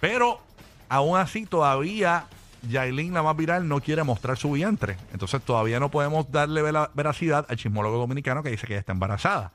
Pero 0.00 0.40
aún 0.88 1.18
así 1.18 1.44
todavía 1.46 2.24
Yailin, 2.68 3.12
la 3.14 3.22
más 3.22 3.36
viral, 3.36 3.66
no 3.68 3.80
quiere 3.80 4.02
mostrar 4.02 4.36
su 4.38 4.52
vientre. 4.52 4.96
Entonces 5.12 5.42
todavía 5.42 5.80
no 5.80 5.90
podemos 5.90 6.30
darle 6.30 6.62
veracidad 6.94 7.46
al 7.48 7.56
chismólogo 7.56 7.98
dominicano 7.98 8.42
que 8.42 8.50
dice 8.50 8.66
que 8.66 8.74
ella 8.74 8.80
está 8.80 8.92
embarazada. 8.92 9.52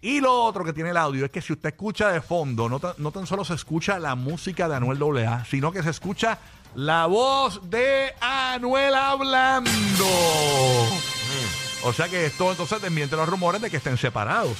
Y 0.00 0.20
lo 0.20 0.44
otro 0.44 0.64
que 0.64 0.72
tiene 0.72 0.90
el 0.90 0.96
audio 0.96 1.24
es 1.24 1.30
que 1.30 1.40
si 1.42 1.52
usted 1.52 1.70
escucha 1.70 2.10
de 2.10 2.20
fondo, 2.20 2.68
no, 2.68 2.78
tan- 2.78 2.94
no 2.98 3.10
tan 3.10 3.26
solo 3.26 3.44
se 3.44 3.54
escucha 3.54 3.98
la 3.98 4.14
música 4.14 4.68
de 4.68 4.76
Anuel 4.76 5.26
AA, 5.26 5.44
sino 5.44 5.72
que 5.72 5.82
se 5.82 5.90
escucha 5.90 6.38
la 6.76 7.06
voz 7.06 7.68
de 7.68 8.14
Anuel 8.20 8.94
hablando. 8.94 9.70
O 11.84 11.92
sea 11.92 12.08
que 12.08 12.26
esto 12.26 12.50
entonces 12.50 12.82
desmiente 12.82 13.16
los 13.16 13.28
rumores 13.28 13.60
de 13.60 13.70
que 13.70 13.76
estén 13.78 13.96
separados. 13.96 14.56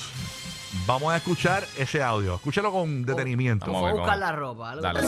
Vamos 0.87 1.13
a 1.13 1.17
escuchar 1.17 1.65
ese 1.77 2.03
audio. 2.03 2.35
Escúchelo 2.35 2.73
con 2.73 3.05
detenimiento. 3.05 3.67
Vamos 3.67 3.83
a 3.83 3.87
ver, 3.87 3.95
buscar 3.97 4.19
la 4.19 4.33
ropa. 4.33 4.71
algo. 4.71 4.83
Dale. 4.83 5.01
Ahí 5.01 5.07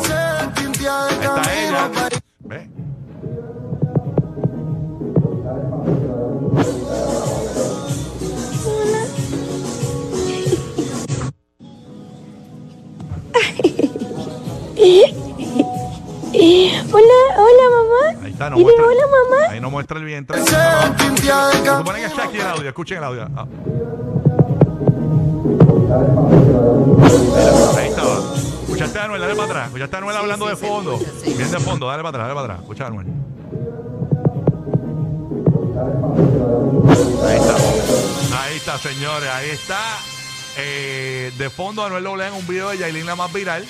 está 1.21 1.55
ella. 1.55 1.91
¿Ve? 2.41 2.71
Hola, 16.93 17.15
hola 17.37 17.65
mamá. 17.71 18.25
Ahí 18.25 18.33
está, 18.33 18.51
no 18.51 18.57
Dile 18.57 18.65
muestra, 18.65 18.87
hola 18.87 19.03
mamá. 19.07 19.53
Ahí 19.53 19.61
no 19.61 19.71
muestra 19.71 19.99
el 19.99 20.05
vientre. 20.05 20.39
Se 20.41 21.77
supone 21.77 22.01
que 22.01 22.07
está 22.07 22.25
aquí 22.25 22.39
el 22.39 22.47
audio. 22.47 22.69
Escuchen 22.69 22.99
el 22.99 23.05
audio. 23.05 23.29
Ah. 23.37 23.47
Escuchaste 28.63 28.99
a 28.99 29.05
Anuel, 29.05 29.21
dale 29.21 29.35
para 29.35 29.49
atrás. 29.49 29.67
Escuchaste 29.67 29.97
a 29.97 29.99
Anuel 29.99 30.17
hablando 30.17 30.47
de 30.47 30.57
fondo. 30.57 30.99
Bien 31.25 31.51
de 31.51 31.61
fondo, 31.61 31.87
dale 31.87 32.03
para 32.03 32.09
atrás, 32.11 32.29
dale 32.29 32.35
para 32.35 32.45
atrás. 32.45 32.61
Escucha 32.61 32.85
a 32.85 32.87
Anuel. 32.87 33.07
Ahí 37.27 37.37
está. 37.37 37.57
Ahí 38.43 38.57
está, 38.57 38.79
señores. 38.79 39.29
Ahí 39.31 39.51
está. 39.51 39.79
Eh, 40.57 41.33
de 41.37 41.51
fondo, 41.51 41.85
Anuel 41.85 42.05
Doble 42.05 42.27
en 42.27 42.35
un 42.35 42.47
video 42.47 42.71
de 42.71 42.79
Yailin 42.79 43.07
la 43.07 43.17
más 43.17 43.33
viral. 43.33 43.65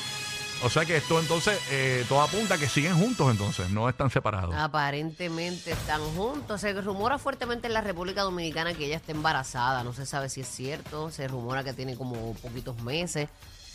O 0.62 0.68
sea 0.68 0.84
que 0.84 0.96
esto 0.98 1.18
entonces, 1.20 1.58
eh, 1.70 2.04
todo 2.08 2.20
apunta 2.20 2.54
a 2.54 2.58
que 2.58 2.68
siguen 2.68 2.98
juntos 2.98 3.30
entonces, 3.30 3.70
no 3.70 3.88
están 3.88 4.10
separados. 4.10 4.54
Aparentemente 4.54 5.72
están 5.72 6.00
juntos. 6.14 6.60
Se 6.60 6.72
rumora 6.80 7.18
fuertemente 7.18 7.66
en 7.66 7.72
la 7.72 7.80
República 7.80 8.22
Dominicana 8.22 8.74
que 8.74 8.86
ella 8.86 8.96
está 8.96 9.12
embarazada. 9.12 9.82
No 9.84 9.92
se 9.92 10.04
sabe 10.04 10.28
si 10.28 10.42
es 10.42 10.48
cierto. 10.48 11.10
Se 11.10 11.26
rumora 11.28 11.64
que 11.64 11.72
tiene 11.72 11.96
como 11.96 12.34
poquitos 12.34 12.80
meses. 12.82 13.28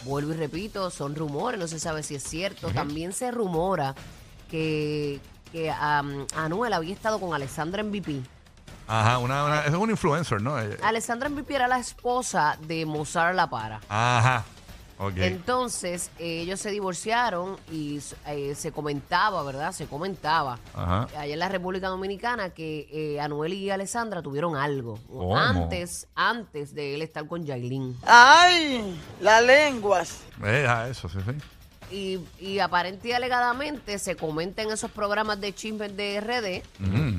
Vuelvo 0.03 0.33
y 0.33 0.35
repito, 0.37 0.91
son 0.91 1.15
rumores, 1.15 1.59
no 1.59 1.67
se 1.67 1.79
sabe 1.79 2.03
si 2.03 2.15
es 2.15 2.23
cierto. 2.23 2.69
También 2.69 3.13
se 3.13 3.31
rumora 3.31 3.95
que, 4.51 5.19
que 5.51 5.71
Anuel 5.71 6.73
había 6.73 6.93
estado 6.93 7.19
con 7.19 7.33
Alessandra 7.33 7.81
MVP. 7.83 8.21
Ajá, 8.87 9.17
una, 9.17 9.45
una- 9.45 9.61
es 9.65 9.73
un 9.73 9.89
influencer, 9.89 10.41
¿no? 10.41 10.55
Alessandra 10.83 11.29
MVP 11.29 11.55
era 11.55 11.67
la 11.67 11.79
esposa 11.79 12.57
de 12.67 12.85
Mozart 12.85 13.35
La 13.35 13.49
Para. 13.49 13.79
Ajá. 13.89 14.43
Entonces, 15.17 16.09
eh, 16.19 16.41
ellos 16.41 16.59
se 16.59 16.71
divorciaron 16.71 17.57
y 17.71 17.99
eh, 18.27 18.55
se 18.55 18.71
comentaba, 18.71 19.43
¿verdad? 19.43 19.71
Se 19.73 19.87
comentaba 19.87 20.57
Ajá. 20.73 21.07
allá 21.17 21.33
en 21.33 21.39
la 21.39 21.49
República 21.49 21.87
Dominicana 21.89 22.51
que 22.51 22.87
eh, 22.91 23.19
Anuel 23.19 23.53
y 23.53 23.69
Alessandra 23.69 24.21
tuvieron 24.21 24.55
algo. 24.55 24.99
¿Cómo? 25.07 25.37
Antes, 25.37 26.07
antes 26.15 26.73
de 26.73 26.95
él 26.95 27.01
estar 27.01 27.27
con 27.27 27.45
Yailin. 27.45 27.97
Ay, 28.05 28.97
las 29.19 29.43
lenguas. 29.43 30.21
Ah, 30.41 30.87
eso, 30.89 31.09
sí, 31.09 31.19
sí. 31.25 31.33
Y, 31.91 32.19
y 32.43 32.59
aparente 32.59 33.09
y 33.09 33.11
alegadamente 33.11 33.99
se 33.99 34.15
comenta 34.15 34.63
en 34.63 34.71
esos 34.71 34.89
programas 34.89 35.39
de 35.39 35.53
chismes 35.53 35.95
de 35.95 36.19
RD, 36.19 36.63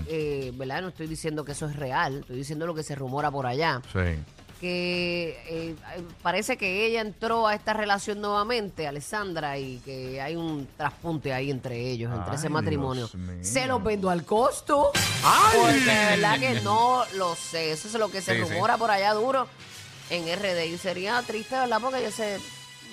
eh, 0.09 0.53
¿verdad? 0.57 0.83
No 0.83 0.89
estoy 0.89 1.07
diciendo 1.07 1.45
que 1.45 1.53
eso 1.53 1.69
es 1.69 1.77
real, 1.77 2.19
estoy 2.21 2.37
diciendo 2.37 2.67
lo 2.67 2.75
que 2.75 2.83
se 2.83 2.97
rumora 2.97 3.31
por 3.31 3.47
allá. 3.47 3.81
Sí. 3.93 4.19
Que 4.61 5.39
eh, 5.49 5.75
parece 6.23 6.57
que 6.57 6.87
ella 6.87 7.01
entró 7.01 7.47
a 7.47 7.55
esta 7.55 7.73
relación 7.73 8.21
nuevamente, 8.21 8.87
Alessandra, 8.87 9.59
y 9.59 9.79
que 9.85 10.21
hay 10.21 10.37
un 10.37 10.67
traspunte 10.77 11.33
ahí 11.33 11.51
entre 11.51 11.79
ellos, 11.79 12.13
entre 12.15 12.37
ese 12.37 12.49
matrimonio. 12.49 13.09
Se 13.43 13.67
los 13.67 13.83
vendo 13.83 14.11
al 14.11 14.25
costo. 14.25 14.93
¡Ay! 15.25 15.59
Porque 15.61 15.81
de 15.85 16.07
verdad 16.17 16.39
que 16.39 16.61
no 16.63 17.03
lo 17.15 17.35
sé. 17.35 17.73
Eso 17.73 17.89
es 17.89 17.95
lo 17.95 18.09
que 18.11 18.21
se 18.23 18.35
Sí, 18.37 18.45
sí. 18.45 18.53
rumora 18.55 18.77
por 18.77 18.91
allá 18.91 19.13
duro 19.15 19.47
en 20.11 20.25
RD. 20.39 20.65
Y 20.67 20.79
sería 20.79 21.23
triste, 21.23 21.55
¿verdad? 21.57 21.79
Porque 21.81 21.99
ellos 21.99 22.15
se 22.15 22.39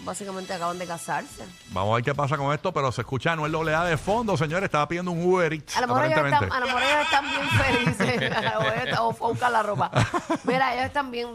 básicamente 0.03 0.51
acaban 0.53 0.77
de 0.79 0.85
casarse. 0.85 1.43
Vamos 1.69 1.91
a 1.93 1.95
ver 1.95 2.03
qué 2.03 2.13
pasa 2.13 2.35
con 2.35 2.53
esto, 2.53 2.73
pero 2.73 2.91
se 2.91 3.01
escucha 3.01 3.29
a 3.29 3.33
Anuel 3.33 3.55
AA 3.69 3.85
de 3.85 3.97
fondo, 3.97 4.35
señores. 4.35 4.65
Estaba 4.65 4.85
pidiendo 4.87 5.11
un 5.11 5.23
Uber 5.25 5.53
Eats, 5.53 5.77
A 5.77 5.81
lo 5.81 5.87
mejor 5.87 6.05
ellos 6.05 6.17
están, 6.25 6.51
a 6.51 6.59
lo 6.59 6.65
mejor 6.65 6.81
ellos 6.83 7.01
están 7.05 7.25
bien 7.29 7.49
felices. 7.95 8.31
A 8.35 8.41
lo 8.41 8.49
mejor 8.49 8.65
ellos 8.73 8.83
están- 8.87 8.99
o 9.03 9.13
fue 9.13 9.27
a 9.27 9.31
buscar 9.31 9.51
la 9.51 9.63
ropa. 9.63 9.91
Mira, 10.43 10.73
ellos 10.73 10.85
están 10.87 11.09
bien. 11.11 11.29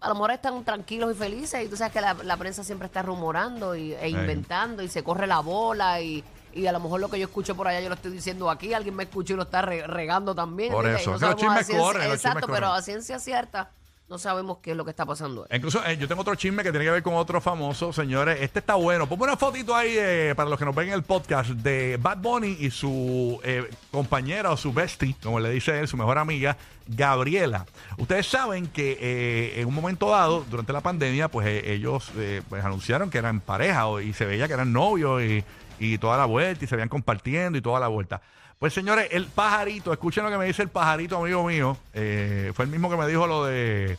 A 0.00 0.08
lo 0.08 0.14
mejor 0.14 0.30
están 0.30 0.64
tranquilos 0.64 1.12
y 1.12 1.18
felices. 1.18 1.64
Y 1.64 1.68
tú 1.68 1.76
sabes 1.76 1.92
que 1.92 2.00
la, 2.00 2.14
la 2.14 2.36
prensa 2.36 2.62
siempre 2.64 2.86
está 2.86 3.02
rumorando 3.02 3.74
y, 3.74 3.94
e 3.94 4.08
inventando 4.08 4.82
y 4.82 4.88
se 4.88 5.02
corre 5.02 5.26
la 5.26 5.40
bola. 5.40 6.00
Y, 6.00 6.22
y 6.52 6.66
a 6.66 6.72
lo 6.72 6.80
mejor 6.80 7.00
lo 7.00 7.08
que 7.08 7.18
yo 7.18 7.26
escucho 7.26 7.54
por 7.56 7.68
allá 7.68 7.80
yo 7.80 7.88
lo 7.88 7.94
estoy 7.96 8.12
diciendo 8.12 8.48
aquí. 8.50 8.72
Alguien 8.74 8.94
me 8.94 9.04
escuchó 9.04 9.34
y 9.34 9.36
lo 9.36 9.42
está 9.42 9.62
re- 9.62 9.86
regando 9.86 10.34
también. 10.34 10.72
Por 10.72 10.86
eso, 10.86 11.12
que 11.18 11.26
los 11.26 11.36
chismes 11.36 11.66
corren, 11.82 12.02
Exacto, 12.12 12.46
pero 12.54 12.72
a 12.72 12.82
ciencia 12.82 13.18
cierta 13.18 13.70
no 14.08 14.18
sabemos 14.18 14.58
qué 14.62 14.70
es 14.70 14.76
lo 14.76 14.84
que 14.84 14.90
está 14.90 15.04
pasando. 15.04 15.46
Incluso 15.50 15.84
eh, 15.84 15.96
yo 15.98 16.08
tengo 16.08 16.22
otro 16.22 16.34
chisme 16.34 16.62
que 16.62 16.70
tiene 16.70 16.84
que 16.84 16.90
ver 16.90 17.02
con 17.02 17.14
otro 17.14 17.40
famoso, 17.40 17.92
señores. 17.92 18.38
Este 18.40 18.60
está 18.60 18.74
bueno. 18.74 19.06
Ponme 19.08 19.24
una 19.24 19.36
fotito 19.36 19.74
ahí 19.74 19.94
eh, 19.96 20.34
para 20.34 20.48
los 20.48 20.58
que 20.58 20.64
nos 20.64 20.74
ven 20.74 20.88
en 20.88 20.94
el 20.94 21.02
podcast 21.02 21.50
de 21.50 21.98
Bad 22.00 22.18
Bunny 22.18 22.56
y 22.60 22.70
su 22.70 23.38
eh, 23.44 23.68
compañera 23.90 24.50
o 24.50 24.56
su 24.56 24.72
bestie, 24.72 25.14
como 25.22 25.40
le 25.40 25.50
dice 25.50 25.78
él, 25.78 25.88
su 25.88 25.96
mejor 25.96 26.16
amiga, 26.16 26.56
Gabriela. 26.86 27.66
Ustedes 27.98 28.26
saben 28.26 28.66
que 28.66 28.98
eh, 29.00 29.60
en 29.60 29.68
un 29.68 29.74
momento 29.74 30.08
dado, 30.08 30.44
durante 30.48 30.72
la 30.72 30.80
pandemia, 30.80 31.28
pues 31.28 31.46
eh, 31.46 31.72
ellos 31.74 32.10
pues, 32.48 32.64
anunciaron 32.64 33.10
que 33.10 33.18
eran 33.18 33.40
pareja 33.40 33.84
y 34.02 34.14
se 34.14 34.24
veía 34.24 34.48
que 34.48 34.54
eran 34.54 34.72
novios 34.72 35.22
y, 35.22 35.44
y 35.78 35.98
toda 35.98 36.16
la 36.16 36.24
vuelta 36.24 36.64
y 36.64 36.68
se 36.68 36.76
veían 36.76 36.88
compartiendo 36.88 37.58
y 37.58 37.62
toda 37.62 37.78
la 37.78 37.88
vuelta. 37.88 38.22
Pues 38.58 38.74
señores, 38.74 39.08
el 39.12 39.26
pajarito, 39.26 39.92
escuchen 39.92 40.24
lo 40.24 40.30
que 40.30 40.38
me 40.38 40.46
dice 40.46 40.62
el 40.62 40.68
pajarito, 40.68 41.16
amigo 41.16 41.44
mío. 41.44 41.76
eh, 41.94 42.52
fue 42.54 42.64
el 42.64 42.70
mismo 42.70 42.90
que 42.90 42.96
me 42.96 43.06
dijo 43.06 43.26
lo 43.26 43.44
de 43.44 43.96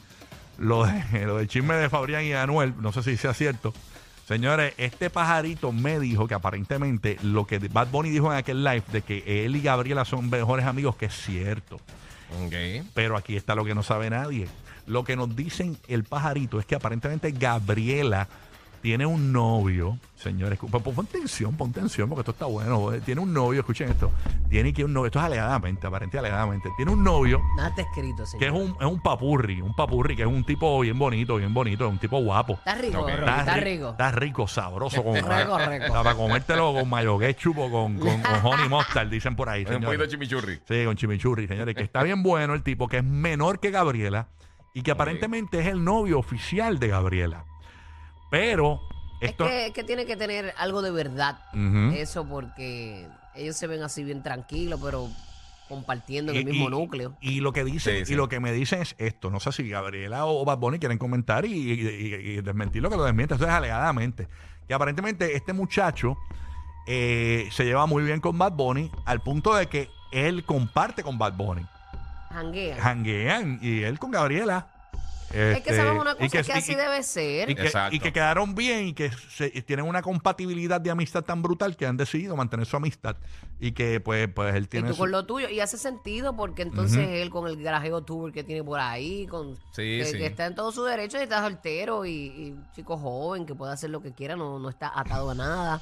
lo, 0.58 0.86
de, 0.86 1.26
lo 1.26 1.38
del 1.38 1.48
chisme 1.48 1.76
de 1.76 1.90
Fabrián 1.90 2.24
y 2.26 2.34
Anuel, 2.34 2.74
no 2.80 2.92
sé 2.92 3.04
si 3.04 3.16
sea 3.18 3.34
cierto. 3.34 3.74
Señores, 4.28 4.74
este 4.78 5.10
pajarito 5.10 5.72
me 5.72 6.00
dijo 6.00 6.28
que 6.28 6.36
aparentemente 6.36 7.18
lo 7.24 7.48
que 7.48 7.58
Bad 7.58 7.88
Bunny 7.88 8.10
dijo 8.10 8.32
en 8.32 8.38
aquel 8.38 8.64
live 8.64 8.84
de 8.92 9.02
que 9.02 9.46
él 9.46 9.56
y 9.56 9.62
Gabriela 9.62 10.06
son 10.06 10.30
mejores 10.30 10.66
amigos, 10.66 10.96
que 10.98 11.06
es 11.08 11.16
cierto. 11.16 11.78
Ok. 12.46 12.86
Pero 12.94 13.18
aquí 13.18 13.36
está 13.36 13.56
lo 13.56 13.66
que 13.66 13.74
no 13.74 13.82
sabe 13.82 14.10
nadie. 14.10 14.48
Lo 14.86 15.04
que 15.04 15.16
nos 15.16 15.36
dicen 15.36 15.78
el 15.88 16.04
pajarito 16.04 16.60
es 16.60 16.66
que 16.66 16.76
aparentemente 16.76 17.32
Gabriela 17.32 18.28
tiene 18.82 19.06
un 19.06 19.32
novio, 19.32 19.98
señores. 20.16 20.58
Pon, 20.60 21.06
tensión, 21.06 21.56
pon 21.56 21.72
tensión, 21.72 22.08
porque 22.10 22.22
esto 22.22 22.32
está 22.32 22.46
bueno. 22.46 22.92
Tiene 23.06 23.22
un 23.22 23.34
novio, 23.34 23.60
escuchen 23.62 23.90
esto. 23.90 24.12
Tiene 24.50 24.74
que 24.74 24.84
un 24.84 24.94
novio, 24.94 25.08
esto 25.08 25.20
es 25.20 25.26
alegadamente, 25.26 25.88
aparentemente 25.88 26.18
alegadamente. 26.20 26.70
Tiene 26.78 26.92
un 26.92 27.04
novio 27.04 27.42
Nada 27.56 27.70
está 27.70 27.82
escrito, 27.84 28.24
que 28.24 28.30
señor. 28.40 28.44
es 28.44 28.52
un, 28.70 28.76
es 28.80 28.86
un 28.88 29.02
papurri, 29.02 29.62
un 29.62 29.76
papurri, 29.76 30.16
que 30.16 30.22
es 30.24 30.28
un 30.28 30.44
tipo 30.44 30.80
bien 30.80 30.98
bonito, 30.98 31.36
bien 31.38 31.54
bonito, 31.54 31.86
es 31.86 31.92
un 31.92 32.00
tipo 32.00 32.20
guapo. 32.22 32.54
Está 32.54 32.76
rico, 32.76 33.00
Ok. 33.02 33.10
Rocky, 33.10 33.30
está 33.40 33.56
ri- 33.58 33.64
rico. 33.64 33.90
Está 33.92 34.12
rico, 34.12 34.48
sabroso. 34.48 35.04
Con, 35.04 35.16
Rico, 35.16 35.58
rico. 35.58 35.94
Para 35.94 36.16
comértelo 36.16 36.74
con 36.74 36.90
mayo 36.90 37.18
ketchup 37.18 37.58
o 37.58 37.70
con, 37.72 37.98
con, 38.00 38.22
con 38.22 38.36
honey 38.46 38.70
mustard, 38.70 39.08
dicen 39.10 39.36
por 39.36 39.50
ahí. 39.50 39.62
Un 39.62 39.66
poquito 39.66 39.90
de 39.90 39.92
señores. 39.98 40.12
chimichurri. 40.12 40.60
Sí, 40.68 40.86
con 40.86 40.96
chimichurri, 40.96 41.48
señores. 41.48 41.76
Que 41.76 41.84
está 41.84 42.04
bien 42.04 42.24
bueno 42.24 42.54
el 42.54 42.64
tipo, 42.64 42.88
que 42.88 42.98
es 42.98 43.04
menor 43.04 43.60
que 43.60 43.72
Gabriela 43.72 44.28
y 44.74 44.82
que 44.84 44.92
aparentemente 44.92 45.60
es 45.60 45.68
el 45.68 45.84
novio 45.84 46.20
oficial 46.20 46.80
de 46.80 46.88
Gabriela. 46.90 47.46
Pero 48.30 48.80
Es 49.22 49.32
esto... 49.32 49.46
que, 49.46 49.72
que 49.74 49.84
tiene 49.84 50.06
que 50.06 50.16
tener 50.16 50.54
algo 50.58 50.82
de 50.82 50.92
verdad 50.92 51.40
eso 51.94 52.26
porque 52.26 53.08
ellos 53.36 53.56
se 53.56 53.68
ven 53.68 53.82
así 53.84 54.04
bien 54.04 54.22
tranquilos, 54.24 54.80
pero 54.84 55.10
compartiendo 55.68 56.32
en 56.32 56.40
el 56.40 56.46
mismo 56.46 56.68
y- 56.68 56.72
núcleo. 56.72 57.16
Y 57.22 57.42
lo 57.42 57.54
que 57.54 57.64
dicen, 57.64 58.00
Sí, 58.00 58.06
sí. 58.08 58.14
y 58.14 58.16
lo 58.16 58.28
que 58.28 58.40
me 58.40 58.52
dicen 58.52 58.82
es 58.82 58.96
esto. 58.98 59.30
No 59.30 59.40
sé 59.40 59.52
si 59.52 59.70
Gabriela 59.70 60.26
o 60.26 60.44
Bad 60.46 60.58
Bunny 60.58 60.80
quieren 60.80 60.98
comentar 60.98 61.46
y, 61.46 61.52
y- 61.54 61.88
y- 61.88 62.16
y 62.38 62.42
desmentir 62.42 62.82
lo 62.82 62.90
que 62.90 62.98
lo 62.98 63.04
desmiente. 63.04 63.36
Eso 63.36 63.44
es 63.46 63.50
alegadamente. 63.52 64.28
Que 64.68 64.74
aparentemente 64.74 65.36
este 65.36 65.54
muchacho 65.54 66.18
eh, 66.88 67.48
se 67.52 67.66
lleva 67.66 67.86
muy 67.86 68.04
bien 68.04 68.20
con 68.20 68.38
Bad 68.38 68.54
Bunny 68.54 68.90
al 69.06 69.22
punto 69.22 69.54
de 69.56 69.68
que 69.68 69.90
él 70.12 70.44
comparte 70.44 71.04
con 71.04 71.18
Bad 71.20 71.34
Bunny. 71.34 71.64
Janguean. 72.32 72.80
Janguean 72.80 73.60
y 73.62 73.84
él 73.84 74.00
con 74.00 74.10
Gabriela. 74.12 74.68
Es 75.32 75.62
que 75.62 75.70
Este, 75.72 75.76
sabemos 75.78 76.02
una 76.02 76.12
y 76.12 76.16
cosa, 76.16 76.30
que- 76.30 76.38
es 76.40 76.48
que 76.48 76.54
y- 76.54 76.58
así 76.58 76.72
y- 76.72 76.76
debe 76.76 77.04
ser. 77.04 77.50
Y 77.50 77.56
que, 77.56 77.62
Exacto. 77.64 77.96
y 77.96 78.00
que 78.00 78.12
quedaron 78.14 78.56
bien 78.56 78.88
y 78.88 78.94
que 78.94 79.12
se- 79.30 79.52
y 79.54 79.62
tienen 79.62 79.86
una 79.86 80.02
compatibilidad 80.02 80.82
de 80.82 80.90
amistad 80.92 81.24
tan 81.24 81.42
brutal 81.42 81.78
que 81.78 81.86
han 81.86 81.98
decidido 81.98 82.36
mantener 82.36 82.66
su 82.66 82.76
amistad 82.78 83.16
y 83.60 83.72
que 83.74 84.00
pues, 84.00 84.28
pues 84.34 84.56
él 84.56 84.64
Y 84.64 84.68
tiene 84.68 84.88
tú 84.90 84.96
su- 84.96 85.00
con 85.02 85.12
lo 85.12 85.26
tuyo. 85.26 85.48
Y 85.50 85.60
hace 85.60 85.78
sentido 85.78 86.36
porque 86.36 86.64
entonces 86.64 87.08
él 87.08 87.30
con 87.30 87.48
el 87.48 87.62
garajeo 87.62 88.02
tour 88.04 88.32
que 88.32 88.44
tiene 88.44 88.64
por 88.64 88.80
ahí, 88.80 89.28
con 89.28 89.56
Sí, 89.72 90.00
que, 90.00 90.06
sí. 90.06 90.18
que 90.18 90.26
está 90.26 90.46
en 90.48 90.56
todo 90.56 90.72
su 90.72 90.84
derecho 90.84 91.18
y 91.20 91.22
está 91.22 91.42
soltero 91.42 92.06
y, 92.06 92.12
y 92.12 92.56
chico 92.76 92.98
joven 92.98 93.46
que 93.46 93.54
puede 93.54 93.74
hacer 93.74 93.90
lo 93.92 94.02
que 94.02 94.14
quiera, 94.14 94.36
no, 94.36 94.58
no 94.60 94.70
está 94.70 94.92
atado 95.00 95.30
a 95.30 95.36
nada. 95.36 95.82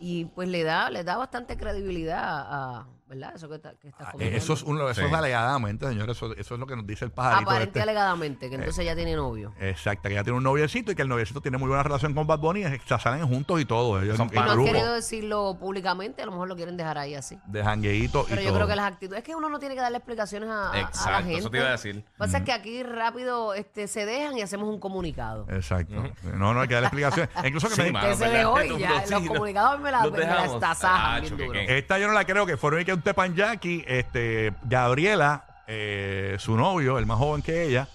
Y 0.00 0.24
pues 0.26 0.48
le 0.48 0.64
da, 0.64 0.90
le 0.90 1.04
da 1.04 1.16
bastante 1.16 1.56
credibilidad 1.56 2.20
a, 2.24 2.86
¿verdad? 3.06 3.32
Eso 3.34 3.48
que 3.48 3.56
está, 3.56 3.74
que 3.74 3.88
está 3.88 4.04
Ah, 4.08 4.12
comentando. 4.12 4.38
eso 4.38 4.52
es, 4.54 4.62
un- 4.62 4.80
eso 4.80 4.94
Sí. 4.94 5.02
es 5.06 5.12
alegadamente, 5.12 5.86
señores, 5.88 6.16
eso, 6.16 6.32
eso 6.34 6.54
es 6.54 6.60
lo 6.60 6.66
que 6.66 6.74
nos 6.76 6.86
dice 6.86 7.04
el 7.04 7.10
pajarito. 7.10 7.50
Aparente 7.50 7.78
este. 7.78 7.82
alegadamente, 7.82 8.48
que 8.48 8.54
entonces 8.56 8.84
ya 8.84 8.94
tiene 8.96 9.14
novio. 9.14 9.52
Exacto, 9.60 10.08
que 10.08 10.14
ya 10.14 10.22
tiene 10.24 10.38
un 10.38 10.44
noviecito 10.44 10.92
y 10.92 10.94
que 10.94 11.02
el 11.02 11.08
noviecito 11.08 11.40
tiene 11.40 11.58
muy 11.58 11.68
buena 11.68 11.82
relación 11.82 12.14
con 12.14 12.26
Bad 12.26 12.38
Bunny, 12.38 12.60
y 12.64 12.64
se 12.64 12.98
salen 12.98 13.26
juntos 13.28 13.60
y 13.60 13.64
todo, 13.64 14.00
ellos 14.02 14.16
Son 14.16 14.28
en, 14.28 14.34
Y 14.34 14.38
en 14.38 14.44
no 14.44 14.50
han 14.50 14.56
grupo, 14.56 14.72
querido 14.72 14.94
decirlo 14.94 15.56
públicamente, 15.60 16.22
a 16.22 16.26
lo 16.26 16.32
mejor 16.32 16.48
lo 16.48 16.56
quieren 16.56 16.76
dejar 16.76 16.98
ahí 16.98 17.14
así. 17.14 17.38
de 17.46 17.62
jangueito 17.62 18.24
Pero 18.28 18.40
y 18.40 18.44
yo 18.44 18.50
todo. 18.50 18.58
creo 18.60 18.68
que 18.68 18.76
las 18.76 18.92
actitudes, 18.92 19.18
es 19.18 19.24
que 19.24 19.34
uno 19.34 19.48
no 19.48 19.58
tiene 19.58 19.74
que 19.74 19.80
darle 19.82 19.98
explicaciones 19.98 20.48
a, 20.48 20.68
a- 20.68 20.70
a 20.70 20.72
la 20.74 20.80
Exacto, 20.80 21.18
gente. 21.24 21.38
eso 21.38 21.50
te 21.50 21.56
iba 21.58 21.66
a 21.68 21.72
decir. 21.72 22.04
Pasa 22.16 22.42
que 22.44 22.52
aquí 22.52 22.82
rápido 22.82 23.54
este, 23.54 23.86
se 23.86 24.06
dejan 24.06 24.36
y 24.38 24.42
hacemos 24.42 24.68
un 24.68 24.80
comunicado. 24.80 25.46
Exacto. 25.50 25.94
No, 26.34 26.54
no 26.54 26.60
hay 26.62 26.68
que 26.68 26.74
dar 26.74 26.84
explicaciones. 26.84 27.30
Incluso 27.44 27.68
que 27.68 27.74
Sí, 27.74 27.82
me 27.82 27.92
mano, 27.92 28.08
que 28.08 28.14
se 28.16 28.24
¿verdad? 28.24 28.38
dejó 28.38 28.62
y 28.62 28.68
Tú, 28.68 28.78
ya, 28.78 29.04
tú, 29.04 29.10
los 29.10 29.22
lo- 29.22 29.28
comunicados 29.28 29.80
me 29.80 29.90
la, 29.90 30.02
me 30.06 30.18
la 30.18 30.44
estasajan 30.46 30.94
Ah. 30.94 31.20
Esta 31.68 31.98
yo 31.98 32.06
no 32.08 32.12
la 32.14 32.24
creo, 32.24 32.46
que 32.46 32.56
fueron 32.56 32.80
y 32.80 32.84
que 32.84 32.93
un 32.94 33.02
Tepanyaki, 33.02 33.84
este, 33.86 34.54
Gabriela, 34.62 35.62
eh, 35.66 36.36
su 36.38 36.56
novio, 36.56 36.98
el 36.98 37.06
más 37.06 37.18
joven 37.18 37.42
que 37.42 37.64
ella, 37.64 37.88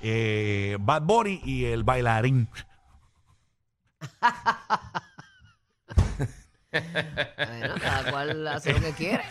eh, 0.00 0.76
Bad 0.80 1.02
Bunny 1.02 1.40
y 1.44 1.64
el 1.66 1.84
bailarín. 1.84 2.48
Bueno, 6.70 7.74
cada 7.80 8.10
cual 8.10 8.46
hace 8.46 8.74
lo 8.74 8.80
que 8.80 8.92
quiere. 8.92 9.24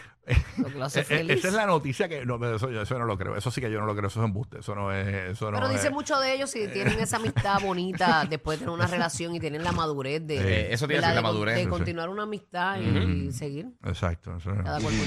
Lo 0.58 0.66
que 0.66 0.76
lo 0.78 0.86
hace 0.86 1.00
Eh, 1.00 1.04
eh, 1.04 1.06
feliz. 1.06 1.38
Esa 1.38 1.48
es 1.48 1.54
la 1.54 1.66
noticia 1.66 2.10
que 2.10 2.26
no, 2.26 2.36
eso, 2.56 2.70
yo- 2.70 2.82
eso 2.82 3.00
no 3.00 3.06
lo 3.06 3.18
creo. 3.18 3.36
Eso 3.38 3.50
sí 3.52 3.62
que 3.62 3.72
yo 3.72 3.80
no 3.80 3.86
lo 3.86 3.96
creo. 3.96 4.08
Eso 4.08 4.20
es 4.22 4.26
embuste. 4.26 4.60
Eso 4.60 4.76
no 4.76 4.92
es. 4.92 5.08
Eso 5.32 5.50
no 5.52 5.58
Pero 5.60 5.70
dice 5.70 5.88
es- 5.88 5.94
mucho 5.94 6.20
de 6.20 6.34
ellos 6.34 6.50
si 6.52 6.68
tienen 6.68 7.00
esa 7.00 7.18
amistad 7.18 7.60
bonita 7.62 8.26
después 8.30 8.60
de 8.60 8.66
tener 8.66 8.76
una 8.78 8.88
relación 8.88 9.34
y 9.36 9.40
tienen 9.40 9.64
la 9.64 9.72
madurez 9.72 10.26
de, 10.28 10.38
Eh, 10.38 10.74
eso 10.74 10.88
tiene 10.88 11.02
que 11.02 11.08
¿verdad? 11.08 11.08
ser 11.08 11.16
la 11.16 11.16
de 11.16 11.22
con- 11.22 11.34
madurez. 11.34 11.56
de 11.56 11.70
continuar 11.70 12.10
una 12.10 12.24
amistad 12.24 12.80
y, 12.80 13.28
y 13.28 13.32
seguir. 13.32 13.68
Exacto. 13.86 14.36
eso. 14.38 14.52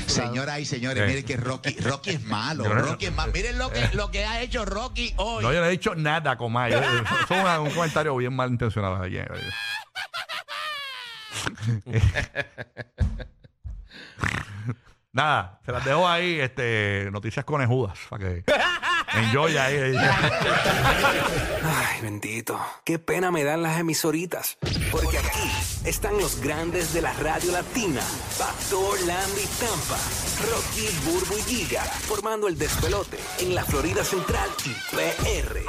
Señoras 0.07 0.59
y 0.61 0.65
señores, 0.65 1.03
Eh. 1.03 1.07
miren 1.07 1.25
que 1.25 1.37
Rocky, 1.37 1.77
Rocky 1.81 2.11
es 2.11 2.25
malo. 2.25 2.65
Rocky 2.99 3.07
es 3.07 3.15
malo. 3.15 3.33
Miren 3.33 3.59
lo 3.59 3.71
que, 3.71 3.89
lo 3.95 4.11
que 4.11 4.25
ha 4.25 4.41
hecho 4.41 4.65
Rocky 4.65 5.13
hoy. 5.17 5.43
No, 5.45 5.53
yo 5.53 5.61
no 5.61 5.67
he 5.67 5.71
dicho 5.71 5.95
nada, 5.95 6.37
Comay. 6.37 6.73
Eso 6.73 6.83
es 6.83 7.59
un 7.59 7.71
comentario 7.71 8.17
bien 8.17 8.35
mal 8.35 8.51
intencionado 8.51 8.99
de 9.01 9.07
ayer. 9.07 9.31
Nada, 15.13 15.61
se 15.67 15.73
las 15.73 15.85
dejo 15.85 16.07
ahí, 16.07 16.39
este, 16.39 17.09
noticias 17.11 17.45
conejudas, 17.45 17.99
para 18.09 18.25
que 18.25 18.29
ahí. 18.29 18.45
Ay, 21.65 22.01
bendito. 22.01 22.59
Qué 22.85 23.01
pena 23.01 23.33
me 23.33 23.43
dan 23.43 23.63
las 23.63 23.81
emisoritas. 23.81 24.57
Porque 24.93 25.19
aquí 25.19 25.51
están 25.85 26.17
los 26.17 26.41
grandes 26.41 26.93
de 26.93 27.03
la 27.03 27.13
radio 27.15 27.51
latina. 27.51 28.03
Pastor, 28.39 29.01
Landy, 29.01 29.47
Tampa. 29.59 29.99
Rocky, 30.49 30.89
Burbu 31.05 31.39
y 31.39 31.43
Giga. 31.43 31.83
Formando 31.83 32.47
el 32.47 32.57
despelote 32.57 33.19
en 33.41 33.55
la 33.55 33.65
Florida 33.65 34.05
Central 34.05 34.49
y 34.65 34.71
PR. 34.95 35.61